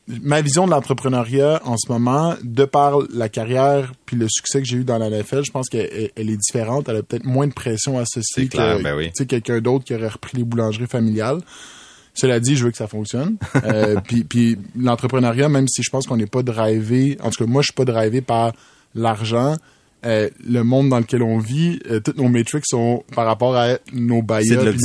[0.08, 4.68] ma vision de l'entrepreneuriat en ce moment, de par la carrière puis le succès que
[4.68, 6.90] j'ai eu dans la NFL, je pense qu'elle elle- elle est différente.
[6.90, 9.12] Elle a peut-être moins de pression associée clair, que ben oui.
[9.28, 11.40] quelqu'un d'autre qui aurait repris les boulangeries familiales.
[12.16, 13.38] Cela dit, je veux que ça fonctionne.
[13.64, 17.50] Euh, puis puis l'entrepreneuriat, même si je pense qu'on n'est pas drivé, en tout cas
[17.50, 18.54] moi je suis pas drivé par
[18.96, 19.56] l'argent.
[20.06, 23.78] Euh, le monde dans lequel on vit, euh, toutes nos métriques sont par rapport à
[23.94, 24.78] nos C'est bailleurs, notre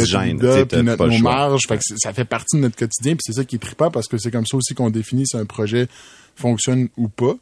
[0.82, 1.62] notre- nos marges.
[1.68, 4.08] Fait que ça fait partie de notre quotidien, puis c'est ça qui est trippant parce
[4.08, 5.86] que c'est comme ça aussi qu'on définit si un projet
[6.34, 7.36] fonctionne ou pas.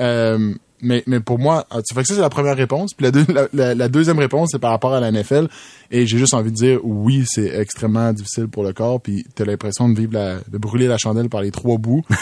[0.00, 2.92] Euh, mais, mais pour moi, ah, ça fait que ça, c'est la première réponse.
[2.94, 5.48] Puis la, deux- la, la- la deuxième réponse, c'est par rapport à la NFL.
[5.90, 9.00] Et j'ai juste envie de dire, oui, c'est extrêmement difficile pour le corps.
[9.00, 12.02] Puis t'as l'impression de vivre la, de brûler la chandelle par les trois bouts.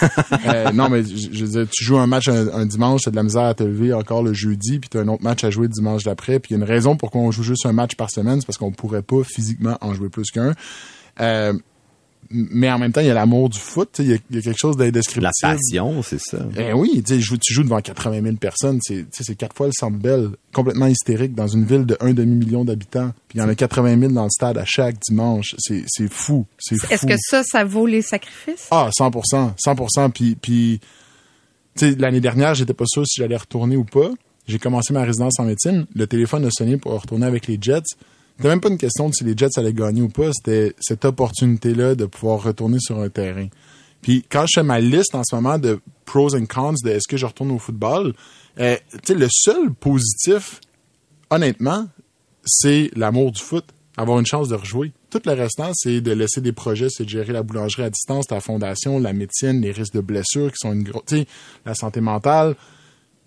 [0.47, 3.11] Euh, non, mais je, je veux dire, tu joues un match un, un dimanche, t'as
[3.11, 5.51] de la misère à te lever encore le jeudi, puis t'as un autre match à
[5.51, 6.39] jouer le dimanche d'après.
[6.41, 8.47] Puis il y a une raison pourquoi on joue juste un match par semaine, c'est
[8.47, 10.55] parce qu'on pourrait pas physiquement en jouer plus qu'un.
[11.21, 11.53] Euh,
[12.31, 13.91] mais en même temps, il y a l'amour du foot.
[13.93, 15.25] tu sais, Il y, a- il y a quelque chose d'indescriptible.
[15.25, 16.39] La passion, c'est ça.
[16.57, 19.35] Eh oui, tu sais, joues- tu joues devant 80 000 personnes, c'est tu sais, c'est
[19.35, 23.13] quatre fois le Centre Bell, complètement hystérique dans une ville de un demi-million d'habitants.
[23.29, 25.55] Puis il y en a 80 000 dans le stade à chaque dimanche.
[25.59, 26.87] C'est c'est fou, c'est fou.
[26.91, 28.69] Est-ce que ça, ça vaut les sacrifices?
[28.71, 30.11] Ah, 100%, 100%.
[30.11, 30.81] Puis, puis
[31.77, 34.11] tu sais, l'année dernière, j'étais pas sûr si j'allais retourner ou pas.
[34.47, 35.87] J'ai commencé ma résidence en médecine.
[35.95, 37.83] Le téléphone a sonné pour retourner avec les Jets.
[38.41, 40.31] C'était même pas une question de si les Jets allaient gagner ou pas.
[40.33, 43.49] C'était cette opportunité-là de pouvoir retourner sur un terrain.
[44.01, 47.07] Puis quand je fais ma liste en ce moment de pros and cons de est-ce
[47.07, 48.15] que je retourne au football,
[48.59, 48.79] euh,
[49.11, 50.63] le seul positif,
[51.29, 51.87] honnêtement,
[52.47, 53.67] c'est l'amour du foot,
[53.99, 54.93] avoir une chance de rejouer.
[55.11, 58.27] Tout le restant, c'est de laisser des projets, c'est de gérer la boulangerie à distance,
[58.27, 61.27] ta fondation, la médecine, les risques de blessures qui sont une grosse,
[61.67, 62.57] la santé mentale.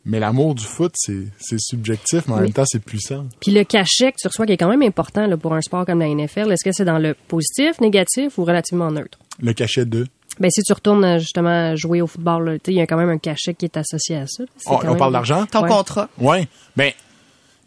[0.05, 2.43] Mais l'amour du foot, c'est c'est subjectif, mais en Oui.
[2.43, 3.25] même temps, c'est puissant.
[3.41, 5.85] Puis le cachet que tu reçois, qui est quand même important là, pour un sport
[5.85, 9.17] comme la NFL, est-ce que c'est dans le positif, négatif ou relativement neutre?
[9.41, 10.05] Le cachet de.
[10.39, 13.17] Ben, si tu retournes euh, justement jouer au football, il y a quand même un
[13.19, 14.43] cachet qui est associé à ça.
[14.65, 15.45] Oh, quand on même- parle d'argent?
[15.45, 15.69] Ton Ouais.
[15.69, 16.09] contrat.
[16.19, 16.47] Ouais.
[16.75, 16.91] Ben,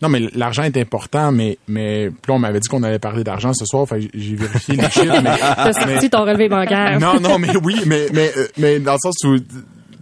[0.02, 3.24] non, mais l'argent est important, mais, mais, puis là, on m'avait dit qu'on allait parler
[3.24, 7.00] d'argent ce soir, fait que j'ai vérifié les chiffres, mais, T'as sorti ton relevé bancaire.
[7.00, 9.36] non, non, mais oui, mais, mais, euh, mais dans le sens où,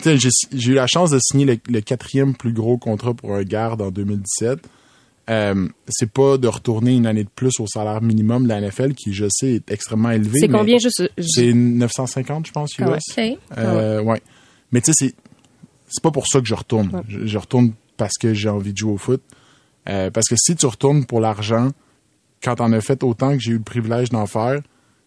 [0.05, 3.83] j'ai eu la chance de signer le, le quatrième plus gros contrat pour un garde
[3.83, 4.61] en 2017.
[5.31, 8.93] Euh, c'est pas de retourner une année de plus au salaire minimum de la NFL,
[8.95, 10.41] qui, je sais, est extrêmement élevé.
[10.41, 11.03] C'est combien juste?
[11.19, 12.81] C'est 950, je pense, US.
[12.81, 12.99] Ah ouais.
[13.33, 13.39] OK.
[13.59, 14.21] Euh, ouais.
[14.73, 15.15] Mais tu sais, c'est
[15.89, 16.91] c'est pas pour ça que je retourne.
[16.93, 17.03] Ouais.
[17.09, 19.23] Je, je retourne parce que j'ai envie de jouer au foot.
[19.89, 21.71] Euh, parce que si tu retournes pour l'argent,
[22.43, 24.61] quand t'en as fait autant que j'ai eu le privilège d'en faire,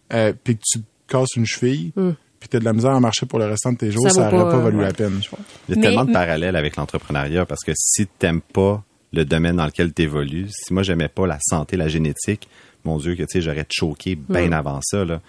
[0.08, 1.92] puis que tu casses une cheville,
[2.40, 4.28] puis t'as de la misère à marcher pour le restant de tes jours, Ça ça,
[4.30, 4.84] vaut aurait pas, pas valu ouais.
[4.84, 5.20] la peine.
[5.68, 8.82] Il y a Mais- tellement de mais- parallèles avec l'entrepreneuriat parce que si t'aimes pas
[9.12, 12.48] le domaine dans lequel tu évolues, si moi j'aimais pas la santé, la génétique,
[12.84, 15.20] mon Dieu que tu sais, j'aurais choqué bien avant ça là.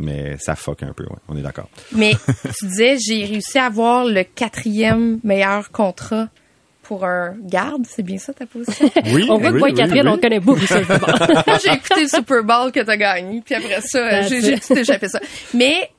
[0.00, 1.68] Mais ça fuck un peu, ouais, on est d'accord.
[1.92, 2.12] Mais
[2.58, 6.28] tu disais, j'ai réussi à avoir le quatrième meilleur contrat
[6.82, 7.84] pour un garde.
[7.86, 8.90] C'est bien ça ta position?
[9.12, 10.14] Oui, On voit que moi et Catherine, oui.
[10.16, 10.80] on connaît beaucoup ça.
[10.88, 15.08] Moi, j'ai écouté le Super Bowl que t'as gagné, puis après ça, j'ai tout échappé
[15.08, 15.20] ça.
[15.54, 15.90] Mais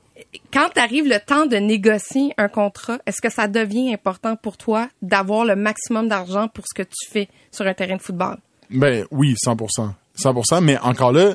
[0.52, 4.88] quand t'arrive le temps de négocier un contrat, est-ce que ça devient important pour toi
[5.02, 8.36] d'avoir le maximum d'argent pour ce que tu fais sur un terrain de football?
[8.70, 9.92] Ben oui, 100%.
[10.16, 11.34] 100%, mais encore là, euh,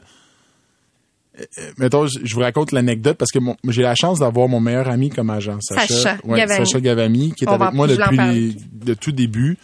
[1.58, 4.88] euh, mettons, je vous raconte l'anecdote parce que mon- j'ai la chance d'avoir mon meilleur
[4.90, 5.88] ami comme agent, Sacha.
[5.94, 6.66] Sacha Ouais, Gavami.
[6.66, 9.58] Sacha Gavami, qui est On avec moi depuis de tout début.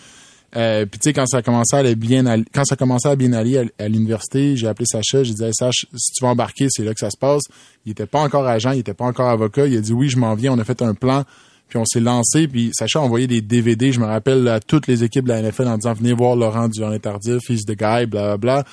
[0.56, 2.78] Euh, puis tu sais, quand ça a commencé à aller bien, aller- quand ça a
[2.78, 6.24] commencé à bien aller à, l'université, j'ai appelé Sacha, j'ai dit, hey, Sach, si tu
[6.24, 7.44] vas embarquer, c'est là que ça se passe.
[7.86, 9.68] Il était pas encore agent, il était pas encore avocat.
[9.68, 10.52] Il a dit oui, je m'en viens.
[10.54, 11.24] On a fait un plan.
[11.70, 14.88] Puis on s'est lancé, puis Sacha a envoyé des DVD, je me rappelle, à toutes
[14.88, 18.06] les équipes de la NFL en disant venez voir Laurent les tardif, fils de guy,
[18.08, 18.64] bla bla bla.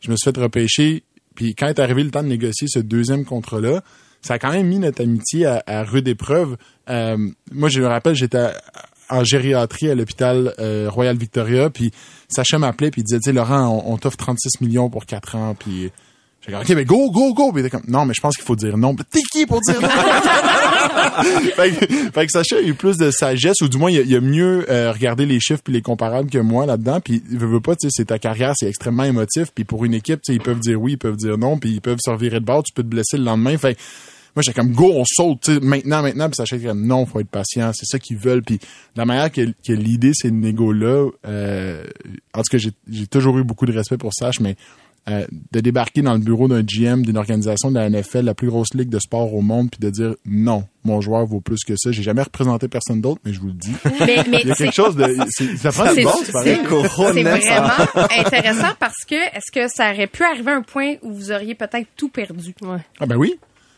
[0.00, 1.02] Je me suis fait repêcher,
[1.34, 3.82] puis quand est arrivé le temps de négocier ce deuxième contrat-là,
[4.22, 6.56] ça a quand même mis notre amitié à, à rude épreuve.
[6.88, 7.18] Euh,
[7.50, 8.48] moi, je me rappelle, j'étais
[9.12, 11.92] en gériatrie à l'hôpital euh, Royal Victoria, puis
[12.28, 15.54] Sacha m'appelait, puis il disait, tu sais, Laurent, on, t'offre 36 millions pour 4 ans,
[15.58, 15.90] puis
[16.44, 17.52] j'ai dit, OK, mais go, go, go!
[17.52, 18.96] Puis il était comme, non, mais je pense qu'il faut dire non.
[18.96, 19.88] T'es qui pour dire non?
[21.56, 24.20] fait, que, fait que Sacha a eu plus de sagesse, ou du moins, il a,
[24.20, 27.00] mieux euh, regardé les chiffres puis les comparables que moi là-dedans.
[27.00, 29.52] Puis, il veut, pas, tu sais, c'est ta carrière, c'est extrêmement émotif.
[29.54, 31.74] Puis pour une équipe, tu sais, ils peuvent dire oui, ils peuvent dire non, puis
[31.74, 33.56] ils peuvent se revirer de bord, tu peux te blesser le lendemain.
[33.56, 33.76] Fait
[34.34, 36.26] moi, j'étais comme, go, on saute, tu sais, maintenant, maintenant.
[36.28, 38.42] Puis Sacha était comme, non, faut être patient, c'est ça qu'ils veulent.
[38.42, 38.58] Puis
[38.96, 41.84] la manière que, que l'idée, ces négos-là, euh,
[42.34, 44.56] en tout cas, j'ai j'ai toujours eu beaucoup de respect pour Sach, mais
[45.10, 48.48] euh, de débarquer dans le bureau d'un GM d'une organisation de la NFL, la plus
[48.48, 51.74] grosse ligue de sport au monde, puis de dire non, mon joueur vaut plus que
[51.76, 51.90] ça.
[51.90, 53.72] J'ai jamais représenté personne d'autre, mais je vous le dis.
[54.00, 55.04] Mais, mais Il y a c'est- quelque chose de.
[55.28, 56.54] c'est- Ça prend c'est du bon, c'est- c'est pareil.
[57.12, 61.12] c'est vraiment intéressant parce que est-ce que ça aurait pu arriver à un point où
[61.12, 62.54] vous auriez peut-être tout perdu?
[62.62, 62.78] Ouais.
[63.00, 63.34] Ah ben oui.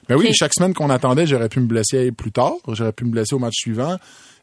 [0.08, 2.54] Ben oui, chaque semaine qu'on attendait, j'aurais pu me blesser plus tard.
[2.68, 3.96] J'aurais pu me blesser au match suivant.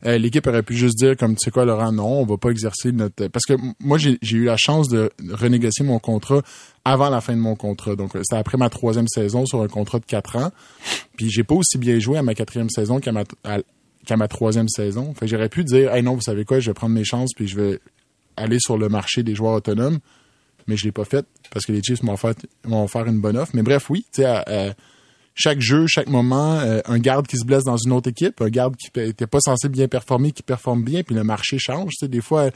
[0.06, 2.50] Euh, L'équipe aurait pu juste dire, comme tu sais quoi, Laurent, non, on va pas
[2.50, 3.28] exercer notre...
[3.28, 6.42] Parce que moi, j'ai eu la chance de renégocier mon contrat
[6.84, 7.96] avant la fin de mon contrat.
[7.96, 10.52] Donc, c'était après ma troisième saison sur un contrat de quatre ans.
[11.16, 13.60] Puis, j'ai pas aussi bien joué à ma quatrième saison qu'à ma, à-
[14.06, 15.14] qu'à ma troisième saison.
[15.14, 17.30] Fait que j'aurais pu dire, hey non, vous savez quoi, je vais prendre mes chances
[17.36, 17.80] puis je vais
[18.36, 20.00] aller sur le marché des joueurs autonomes.
[20.66, 22.34] Mais je l'ai pas fait parce que les Chiefs m'ont offert,
[22.66, 23.52] m'ont offert une bonne offre.
[23.54, 24.74] Mais bref, oui, tu sais,
[25.36, 28.50] chaque jeu, chaque moment, euh, un garde qui se blesse dans une autre équipe, un
[28.50, 31.92] garde qui était pas censé bien performer, qui performe bien, puis le marché change.
[31.92, 32.50] Tu sais, des fois,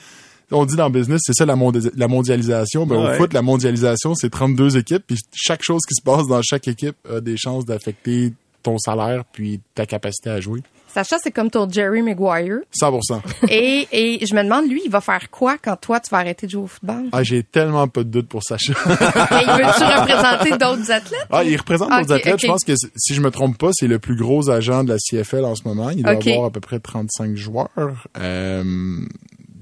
[0.51, 2.85] on dit dans le business, c'est ça la, mondi- la mondialisation.
[2.85, 3.15] Ben, Ouais.
[3.15, 6.67] Au foot, la mondialisation, c'est 32 équipes, puis chaque chose qui se passe dans chaque
[6.67, 10.61] équipe a des chances d'affecter ton salaire puis ta capacité à jouer.
[10.95, 12.59] Sacha, c'est comme ton Jerry Maguire.
[12.73, 13.19] 100%.
[13.49, 16.47] et, et je me demande, lui, il va faire quoi quand toi, tu vas arrêter
[16.47, 17.09] de jouer au football?
[17.11, 18.71] Ah, j'ai tellement pas de doute pour Sacha.
[18.85, 21.27] Et il veut-tu représenter d'autres athlètes?
[21.29, 22.39] Ah, il représente d'autres athlètes.
[22.39, 24.97] Je pense que si je me trompe pas, c'est le plus gros agent de la
[24.97, 25.89] CFL en ce moment.
[25.89, 28.07] Il doit avoir à peu près 35 joueurs.
[28.17, 28.63] Euh,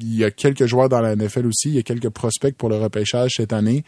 [0.01, 1.69] il y a quelques joueurs dans la NFL aussi.
[1.69, 3.83] Il y a quelques prospects pour le repêchage cette année.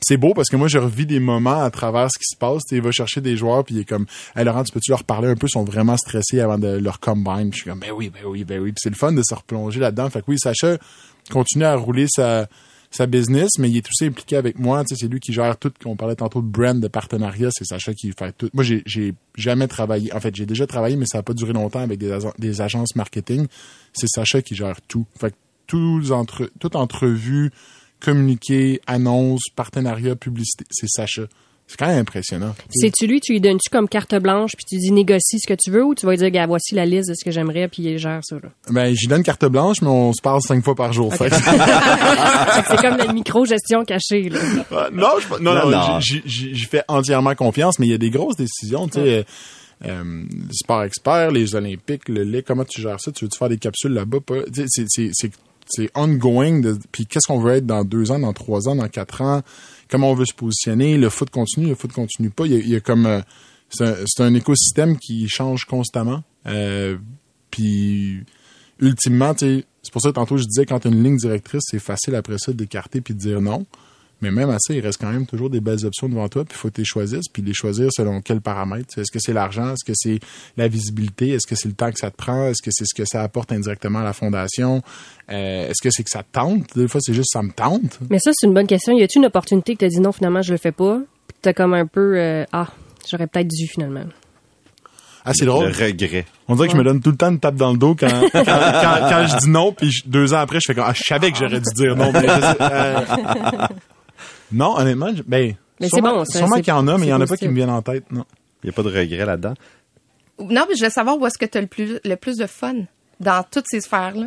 [0.00, 2.62] C'est beau parce que moi, je revis des moments à travers ce qui se passe.
[2.70, 4.06] Il va chercher des joueurs puis il est comme,
[4.36, 5.46] hey Laurent, tu peux-tu leur parler un peu?
[5.46, 7.50] Ils sont vraiment stressés avant de leur combine.
[7.52, 8.70] Je suis comme, ben oui, ben oui, ben oui.
[8.72, 10.08] Puis c'est le fun de se replonger là-dedans.
[10.10, 10.78] Fait que oui, Sacha
[11.30, 12.48] continue à rouler sa,
[12.90, 14.82] sa business, mais il est aussi impliqué avec moi.
[14.86, 15.72] C'est lui qui gère tout.
[15.84, 17.48] On parlait tantôt de brand, de partenariat.
[17.50, 18.50] C'est Sacha qui fait tout.
[18.54, 20.12] Moi, j'ai, jamais travaillé.
[20.14, 22.94] En fait, j'ai déjà travaillé, mais ça n'a pas duré longtemps avec des, des agences
[22.94, 23.46] marketing.
[23.92, 25.06] C'est Sacha qui gère tout.
[25.18, 27.50] Fait que tous entre, toute entrevue,
[28.00, 31.22] communiqué, annonce, partenariat, publicité, c'est Sacha.
[31.70, 32.54] C'est quand même impressionnant.
[32.70, 35.70] C'est-tu lui, tu lui donnes-tu comme carte blanche, puis tu dis négocie ce que tu
[35.70, 37.82] veux, ou tu vas lui dire, gars, voici la liste de ce que j'aimerais, puis
[37.82, 38.48] il gère ça, là?
[38.70, 41.14] Ben, j'y donne carte blanche, mais on se parle cinq fois par jour.
[41.14, 41.28] Fait
[42.70, 44.38] c'est comme la micro-gestion cachée, là.
[44.72, 48.36] Euh, non, je, non, Non, j'y- fais entièrement confiance, mais il y a des grosses
[48.36, 49.00] décisions, tu sais.
[49.06, 49.22] euh,
[49.86, 53.12] euh, sport expert, les Olympiques, le lait, comment tu gères ça?
[53.12, 54.18] Tu veux-tu faire des capsules là-bas?
[54.68, 54.86] C'est,
[55.68, 56.62] c'est, ongoing.
[56.92, 59.42] Puis qu'est-ce qu'on veut être dans deux ans, dans trois ans, dans quatre ans?
[59.90, 60.96] Comment on veut se positionner?
[60.98, 62.46] Le foot continue, le foot continue pas.
[62.46, 63.06] Il y a, comme...
[63.06, 63.20] euh,
[63.70, 66.22] c'est, un, écosystème qui change constamment.
[66.46, 66.96] Euh,
[67.50, 68.24] puis
[68.80, 71.78] ultimement, c'est pour ça que tantôt je disais quand tu as une ligne directrice, c'est
[71.78, 73.66] facile après ça d'écarter puis de dire non.
[74.20, 76.54] Mais même à ça, il reste quand même toujours des belles options devant toi, puis
[76.56, 78.98] il faut que tu les choisisses, puis les choisir selon quels paramètres.
[78.98, 79.72] Est-ce que c'est l'argent?
[79.72, 80.18] Est-ce que c'est
[80.56, 81.30] la visibilité?
[81.30, 82.46] Est-ce que c'est le temps que ça te prend?
[82.48, 84.82] Est-ce que c'est ce que ça apporte indirectement à la fondation?
[85.30, 86.76] Euh, Est-ce que c'est que ça te tente?
[86.76, 87.98] Des fois, c'est juste ça me tente.
[88.10, 88.92] Mais ça, c'est une bonne question.
[88.98, 91.52] Y a-tu une opportunité que t'as dit non, finalement, je le fais pas, puis t'as
[91.52, 92.68] comme un peu, euh, ah,
[93.08, 94.04] j'aurais peut-être dû, finalement.
[95.24, 95.66] Ah, c'est drôle.
[95.66, 96.24] Le regret.
[96.48, 98.08] On dirait que je me donne tout le temps une tape dans le dos quand,
[98.32, 101.02] quand, quand, quand je dis non, puis deux ans après, je fais comme, ah, je
[101.04, 102.10] savais que j'aurais dû dire non.
[102.12, 103.00] Mais je sais- euh,
[104.52, 106.98] non, honnêtement, je- ben, Mais c'est sûrement, bon, ça, sûrement c'est- qu'il y en a,
[106.98, 108.24] mais il y en a pas qui me viennent en tête, non.
[108.62, 109.54] Il n'y a pas de regret là-dedans?
[110.40, 112.46] Non, mais je veux savoir où est-ce que tu as le plus, le plus de
[112.46, 112.74] fun
[113.20, 114.26] dans toutes ces sphères-là.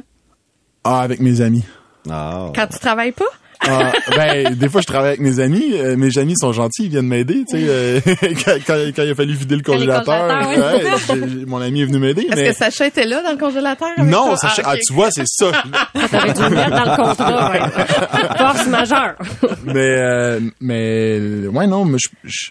[0.83, 1.63] Ah, avec mes amis.
[2.09, 2.51] Ah.
[2.55, 3.25] Quand tu travailles pas?
[3.63, 5.73] Ah, ben, des fois, je travaille avec mes amis.
[5.75, 7.43] Euh, mes amis sont gentils, ils viennent m'aider.
[7.47, 7.99] Tu sais, euh,
[8.45, 11.99] quand, quand, quand il a fallu vider le congélateur, ouais, j'ai- mon ami est venu
[11.99, 12.23] m'aider.
[12.23, 13.89] Est-ce Mais que Sacha était là dans le congélateur?
[13.97, 14.37] avec non, toi?
[14.37, 14.79] ça, ah, ok.
[14.87, 15.51] tu vois, c'est ça.
[16.11, 18.37] T'aurais dû le mettre dans le contrat, ouais.
[18.37, 19.15] Force majeure.
[19.63, 22.49] mais, euh, mais, ouais, non, mais je, je-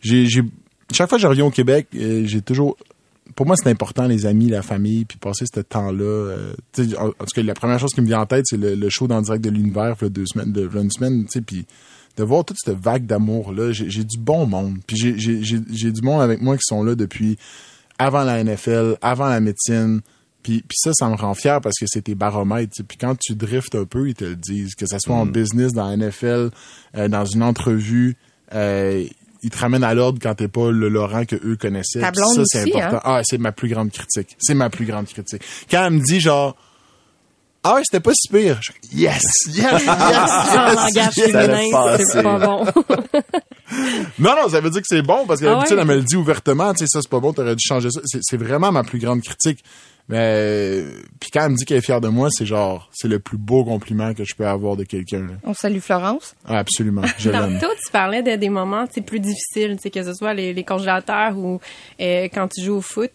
[0.00, 0.42] j'ai, j'ai,
[0.92, 2.76] chaque fois que je reviens au Québec, euh, j'ai toujours,
[3.42, 6.04] pour moi, c'est important, les amis, la famille, puis passer ce temps-là.
[6.04, 6.54] euh,
[6.96, 8.88] en, en tout cas, la première chose qui me vient en tête, c'est le, le
[8.88, 11.66] show dans le direct de l'univers, deux semaines, de, une semaine, tu sais, puis
[12.16, 14.76] de voir toute cette vague d'amour-là, j'ai, j'ai du bon monde.
[14.86, 17.36] Puis j'ai, du monde avec moi qui sont là depuis
[17.98, 20.02] avant la NFL, avant la médecine.
[20.44, 22.80] Puis, puis ça, ça me rend fier parce que c'est tes baromètres.
[22.86, 24.76] Puis quand tu driftes un peu, ils te le disent.
[24.76, 26.50] Que ce soit en business, dans la NFL,
[26.96, 28.16] euh, dans une entrevue,
[28.54, 29.04] euh,
[29.42, 32.00] ils te ramènent à l'ordre quand t'es pas le Laurent que eux connaissaient.
[32.00, 32.96] Ta blonde ça, c'est important.
[32.96, 33.00] hein?
[33.04, 34.36] Ah, c'est ma plus grande critique.
[34.38, 35.42] C'est ma plus grande critique.
[35.70, 36.56] Quand elle me dit genre,
[37.64, 38.60] ah ouais, c'était pas si pire.
[38.92, 41.30] Yes, yes, yes, yes, langage yes.
[41.30, 42.04] Féminin, passer.
[42.12, 42.64] c'est pas bon.
[44.18, 45.64] Non, non, ça veut dire que c'est bon parce que Ah ouais?
[45.70, 48.00] elle me le dit ouvertement, tu sais, ça c'est pas bon, t'aurais dû changer ça.
[48.20, 49.64] C'est vraiment ma plus grande critique.
[50.08, 50.82] Mais
[51.20, 53.38] puis quand elle me dit qu'elle est fière de moi, c'est genre, c'est le plus
[53.38, 55.26] beau compliment que je peux avoir de quelqu'un.
[55.44, 56.34] On salue Florence.
[56.46, 57.58] Ah, absolument, je l'aime.
[57.60, 60.34] Tantôt, tu parlais de des moments tu sais, plus difficiles, tu sais, que ce soit
[60.34, 61.60] les, les congélateurs ou
[62.00, 63.10] euh, quand tu joues au foot.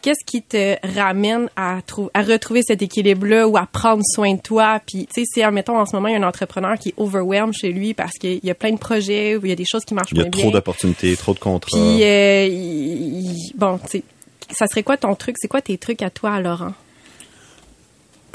[0.00, 4.40] Qu'est-ce qui te ramène à, trou- à retrouver cet équilibre-là ou à prendre soin de
[4.40, 4.80] toi?
[4.86, 6.94] Puis, tu sais, si, admettons, en ce moment, il y a un entrepreneur qui est
[6.96, 9.64] overwhelmed chez lui parce qu'il y a plein de projets ou il y a des
[9.68, 10.50] choses qui marchent Il y a trop bien.
[10.52, 11.76] d'opportunités, trop de contrats.
[11.76, 14.02] Puis, euh, il- il- bon, tu sais,
[14.50, 15.36] ça serait quoi ton truc?
[15.38, 16.74] C'est quoi tes trucs à toi, Laurent?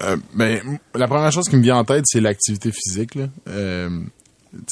[0.02, 3.16] Euh, ben, la première chose qui me vient en tête, c'est l'activité physique.
[3.16, 3.28] Là.
[3.48, 3.90] Euh,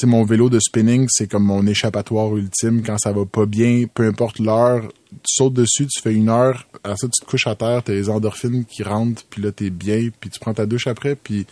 [0.04, 2.84] mon vélo de spinning, c'est comme mon échappatoire ultime.
[2.84, 6.68] Quand ça va pas bien, peu importe l'heure, tu sautes dessus, tu fais une heure,
[6.84, 9.70] après ça, tu te couches à terre, t'as les endorphines qui rentrent, puis là, t'es
[9.70, 11.46] bien, puis tu prends ta douche après, puis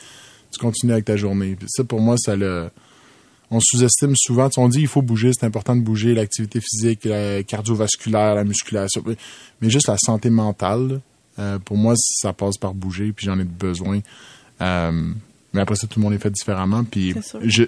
[0.51, 1.57] tu continues avec ta journée.
[1.67, 2.69] Ça, pour moi, ça le...
[3.51, 4.49] On sous-estime souvent.
[4.57, 9.03] On dit il faut bouger, c'est important de bouger, l'activité physique, la cardiovasculaire, la musculation.
[9.61, 11.01] Mais- juste la santé mentale,
[11.39, 13.99] euh, pour moi, ça passe par bouger, puis j'en ai besoin.
[14.61, 15.13] Euh,
[15.53, 16.83] mais après ça, tout le monde est fait différemment.
[16.83, 17.15] Puis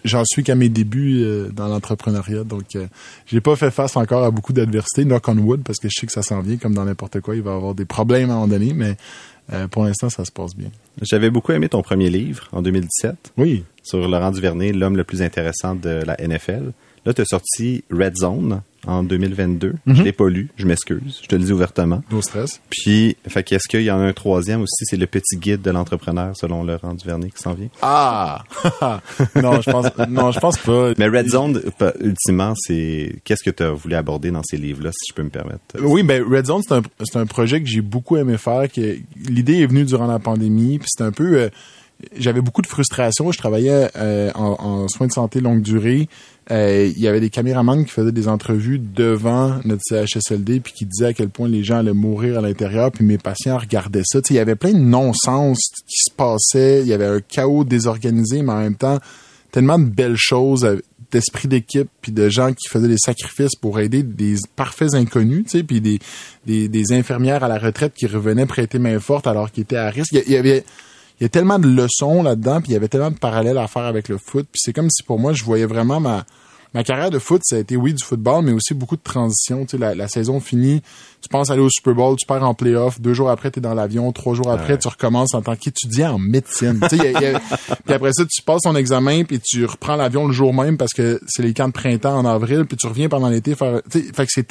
[0.04, 2.86] j'en suis qu'à mes débuts euh, dans l'entrepreneuriat, donc euh,
[3.26, 6.06] j'ai pas fait face encore à beaucoup d'adversités, knock on wood, parce que je sais
[6.06, 8.34] que ça s'en vient, comme dans n'importe quoi, il va y avoir des problèmes à
[8.34, 8.98] un moment donné, mais
[9.54, 10.70] euh, pour l'instant, ça se passe bien.
[11.02, 13.64] J'avais beaucoup aimé ton premier livre en 2017 Oui.
[13.84, 16.72] sur Laurent Duvernay, l'homme le plus intéressant de la NFL.
[17.06, 19.74] Là, tu as sorti Red Zone en 2022.
[19.88, 22.02] Je l'ai pas lu, je m'excuse, je te le dis ouvertement.
[22.12, 22.60] No stress.
[22.70, 25.72] Puis, fait qu'est-ce qu'il y en a un troisième aussi, c'est le petit guide de
[25.72, 27.70] l'entrepreneur selon Laurent Duvernay qui s'en vient.
[27.82, 28.44] Ah!
[29.36, 30.94] non, je pense, non, je pense pas.
[30.98, 34.92] Mais Red Zone, pas- ultimement, c'est qu'est-ce que tu as voulu aborder dans ces livres-là,
[34.92, 35.60] si je peux me permettre?
[35.82, 38.72] Oui, ben Red Zone, c'est un, c'est un projet que j'ai beaucoup aimé faire.
[38.72, 41.36] Que l'idée est venue durant la pandémie, puis c'était un peu.
[41.38, 41.50] euh,
[42.18, 43.32] j'avais beaucoup de frustration.
[43.32, 46.08] Je travaillais euh, en, en soins de santé longue durée.
[46.52, 50.86] Euh, Il y avait des caméramans qui faisaient des entrevues devant notre CHSLD puis qui
[50.86, 52.92] disaient à quel point les gens allaient mourir à l'intérieur.
[52.92, 54.20] Puis mes patients regardaient ça.
[54.30, 56.82] Il y avait plein de non-sens qui se passaient.
[56.82, 59.00] Il y avait un chaos désorganisé, mais en même temps
[59.52, 60.78] tellement de belles choses euh,
[61.12, 65.58] d'esprit d'équipe puis de gens qui faisaient des sacrifices pour aider des parfaits inconnus, tu
[65.58, 66.00] sais, puis des,
[66.46, 69.90] des, des infirmières à la retraite qui revenaient prêter main forte alors qu'ils étaient à
[69.90, 70.14] risque.
[70.14, 70.64] Il y avait
[71.22, 73.68] il y a tellement de leçons là-dedans, puis il y avait tellement de parallèles à
[73.68, 76.26] faire avec le foot, puis c'est comme si pour moi je voyais vraiment ma
[76.74, 79.66] ma carrière de foot, ça a été oui du football, mais aussi beaucoup de transitions.
[79.66, 80.82] Tu sais, la, la saison finie,
[81.22, 83.62] tu penses aller au Super Bowl, tu perds en playoff, deux jours après, tu es
[83.62, 86.80] dans l'avion, trois jours après, tu recommences en tant qu'étudiant en médecine.
[86.90, 87.40] Tu sais, y a- y a-
[87.86, 90.94] puis après ça, tu passes ton examen, puis tu reprends l'avion le jour même parce
[90.94, 93.82] que c'est les camps de printemps en avril, puis tu reviens pendant l'été faire...
[93.92, 94.48] Tu sais, fait que c'est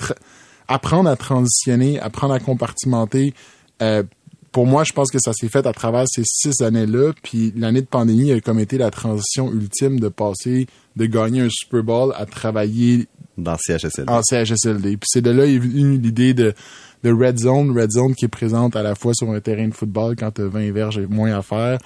[0.68, 3.32] apprendre à transitionner, apprendre à compartimenter.
[3.80, 4.02] euh,
[4.52, 7.12] pour moi, je pense que ça s'est fait à travers ces six années-là.
[7.22, 11.48] Puis l'année de pandémie a comme été la transition ultime de passer de gagner un
[11.50, 13.06] Super Bowl à travailler
[13.38, 14.10] Dans CHSLD.
[14.10, 14.96] en CHSLD.
[14.96, 16.52] Puis c'est de là est venue l'idée de,
[17.04, 17.78] de Red Zone.
[17.78, 20.42] Red Zone qui est présente à la fois sur un terrain de football quand tu
[20.42, 21.78] as 20 verges et moins à faire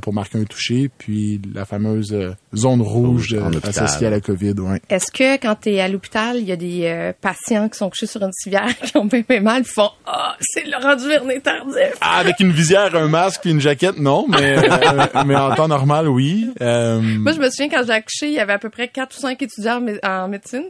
[0.00, 4.52] pour marquer un toucher, puis la fameuse euh, zone rouge, euh, associée à la COVID.
[4.60, 4.80] Ouais.
[4.90, 7.88] Est-ce que quand tu es à l'hôpital, il y a des euh, patients qui sont
[7.88, 11.40] couchés sur une civière qui ont bien, bien mal, qui font Ah, c'est Laurent Duvernay
[11.40, 11.94] tardif.
[12.00, 15.68] Ah, avec une visière, un masque puis une jaquette, non, mais, euh, mais en temps
[15.68, 16.50] normal, oui.
[16.60, 19.16] Euh, Moi, je me souviens quand j'ai accouché, il y avait à peu près quatre
[19.16, 20.64] ou cinq étudiants en, mé- en médecine.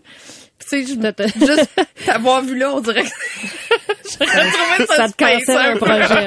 [0.60, 1.70] Tu sais, je- juste
[2.06, 3.08] t'avoir vu là, on dirait que
[4.18, 6.26] j'aurais trouvé ça, Ça te un un projet.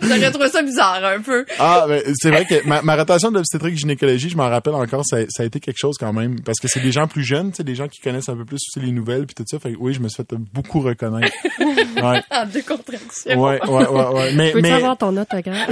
[0.02, 1.44] J'aurais trouvé ça bizarre un peu.
[1.58, 5.18] Ah, ben, c'est vrai que ma, ma rotation d'obstétrique gynécologie, je m'en rappelle encore, ça,
[5.28, 7.56] ça a été quelque chose quand même, parce que c'est des gens plus jeunes, tu
[7.58, 9.58] sais, des gens qui connaissent un peu plus aussi les nouvelles puis tout ça.
[9.58, 11.34] Fait que oui, je me suis fait beaucoup reconnaître.
[11.60, 13.40] Ouais, En décontraction.
[13.40, 14.06] ouais, ouais, ouais.
[14.06, 14.32] ouais.
[14.34, 15.68] Mais, Peux-tu mais, avoir ton autographe?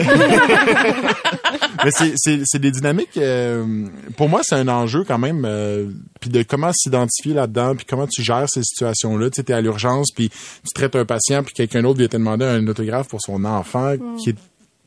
[1.84, 3.16] mais c'est, c'est, c'est des dynamiques.
[3.16, 5.44] euh, pour moi, c'est un enjeu quand même.
[5.44, 5.86] euh,
[6.20, 9.30] puis de comment s'identifier là-dedans, puis comment tu gères ces situations-là.
[9.30, 12.44] Tu sais, à l'urgence, puis tu traites un patient, puis quelqu'un d'autre vient te demander
[12.44, 14.36] un autographe pour son enfant qui est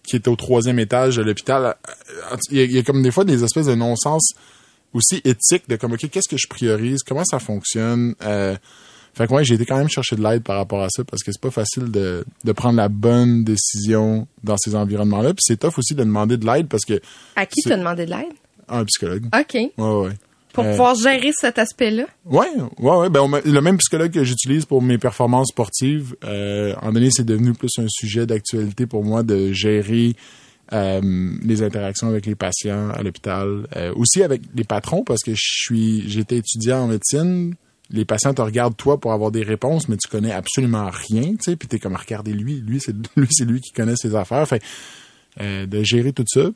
[0.04, 1.76] qui est au troisième étage de l'hôpital.
[2.50, 4.34] Il y, a, il y a comme des fois des espèces de non-sens
[4.94, 8.16] aussi éthiques de comme ok qu'est-ce que je priorise, comment ça fonctionne?
[8.24, 8.56] Euh,
[9.14, 11.22] fait que ouais, j'ai été quand même chercher de l'aide par rapport à ça parce
[11.22, 15.30] que c'est pas facile de, de prendre la bonne décision dans ces environnements-là.
[15.36, 17.00] Puis c'est tough aussi de demander de l'aide parce que
[17.36, 18.34] À qui t'as demandé de l'aide?
[18.70, 19.26] ah, un psychologue.
[19.38, 19.54] OK.
[19.54, 20.14] Ouais, ouais.
[20.54, 22.06] Pour Euh, pouvoir gérer cet aspect-là?
[22.26, 22.48] Ouais,
[22.80, 23.10] ouais, ouais.
[23.10, 27.24] Ben, on le même psychologue que j'utilise pour mes performances sportives, euh, en donné, c'est
[27.24, 30.16] devenu plus un sujet d'actualité pour moi de gérer
[30.74, 31.02] euh,
[31.44, 35.42] les interactions avec les patients à l'hôpital, euh, aussi avec les patrons parce que je
[35.42, 37.56] suis, j'étais étudiant en médecine.
[37.90, 41.38] Les patients te regardent toi pour avoir des réponses, mais tu connais absolument rien, tu
[41.42, 41.56] sais.
[41.58, 44.48] Puis t'es comme regardez lui, lui c'est lui c'est lui qui connaît ses affaires.
[44.48, 44.62] Fait
[45.42, 46.50] euh, de gérer tout ça.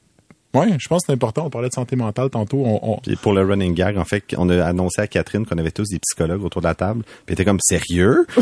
[0.55, 1.45] Ouais, je pense que c'est important.
[1.45, 2.63] On parlait de santé mentale tantôt.
[2.65, 5.57] On, on- Puis pour le running gag, en fait, on a annoncé à Catherine qu'on
[5.57, 7.03] avait tous des psychologues autour de la table.
[7.03, 8.25] Puis elle était comme sérieux?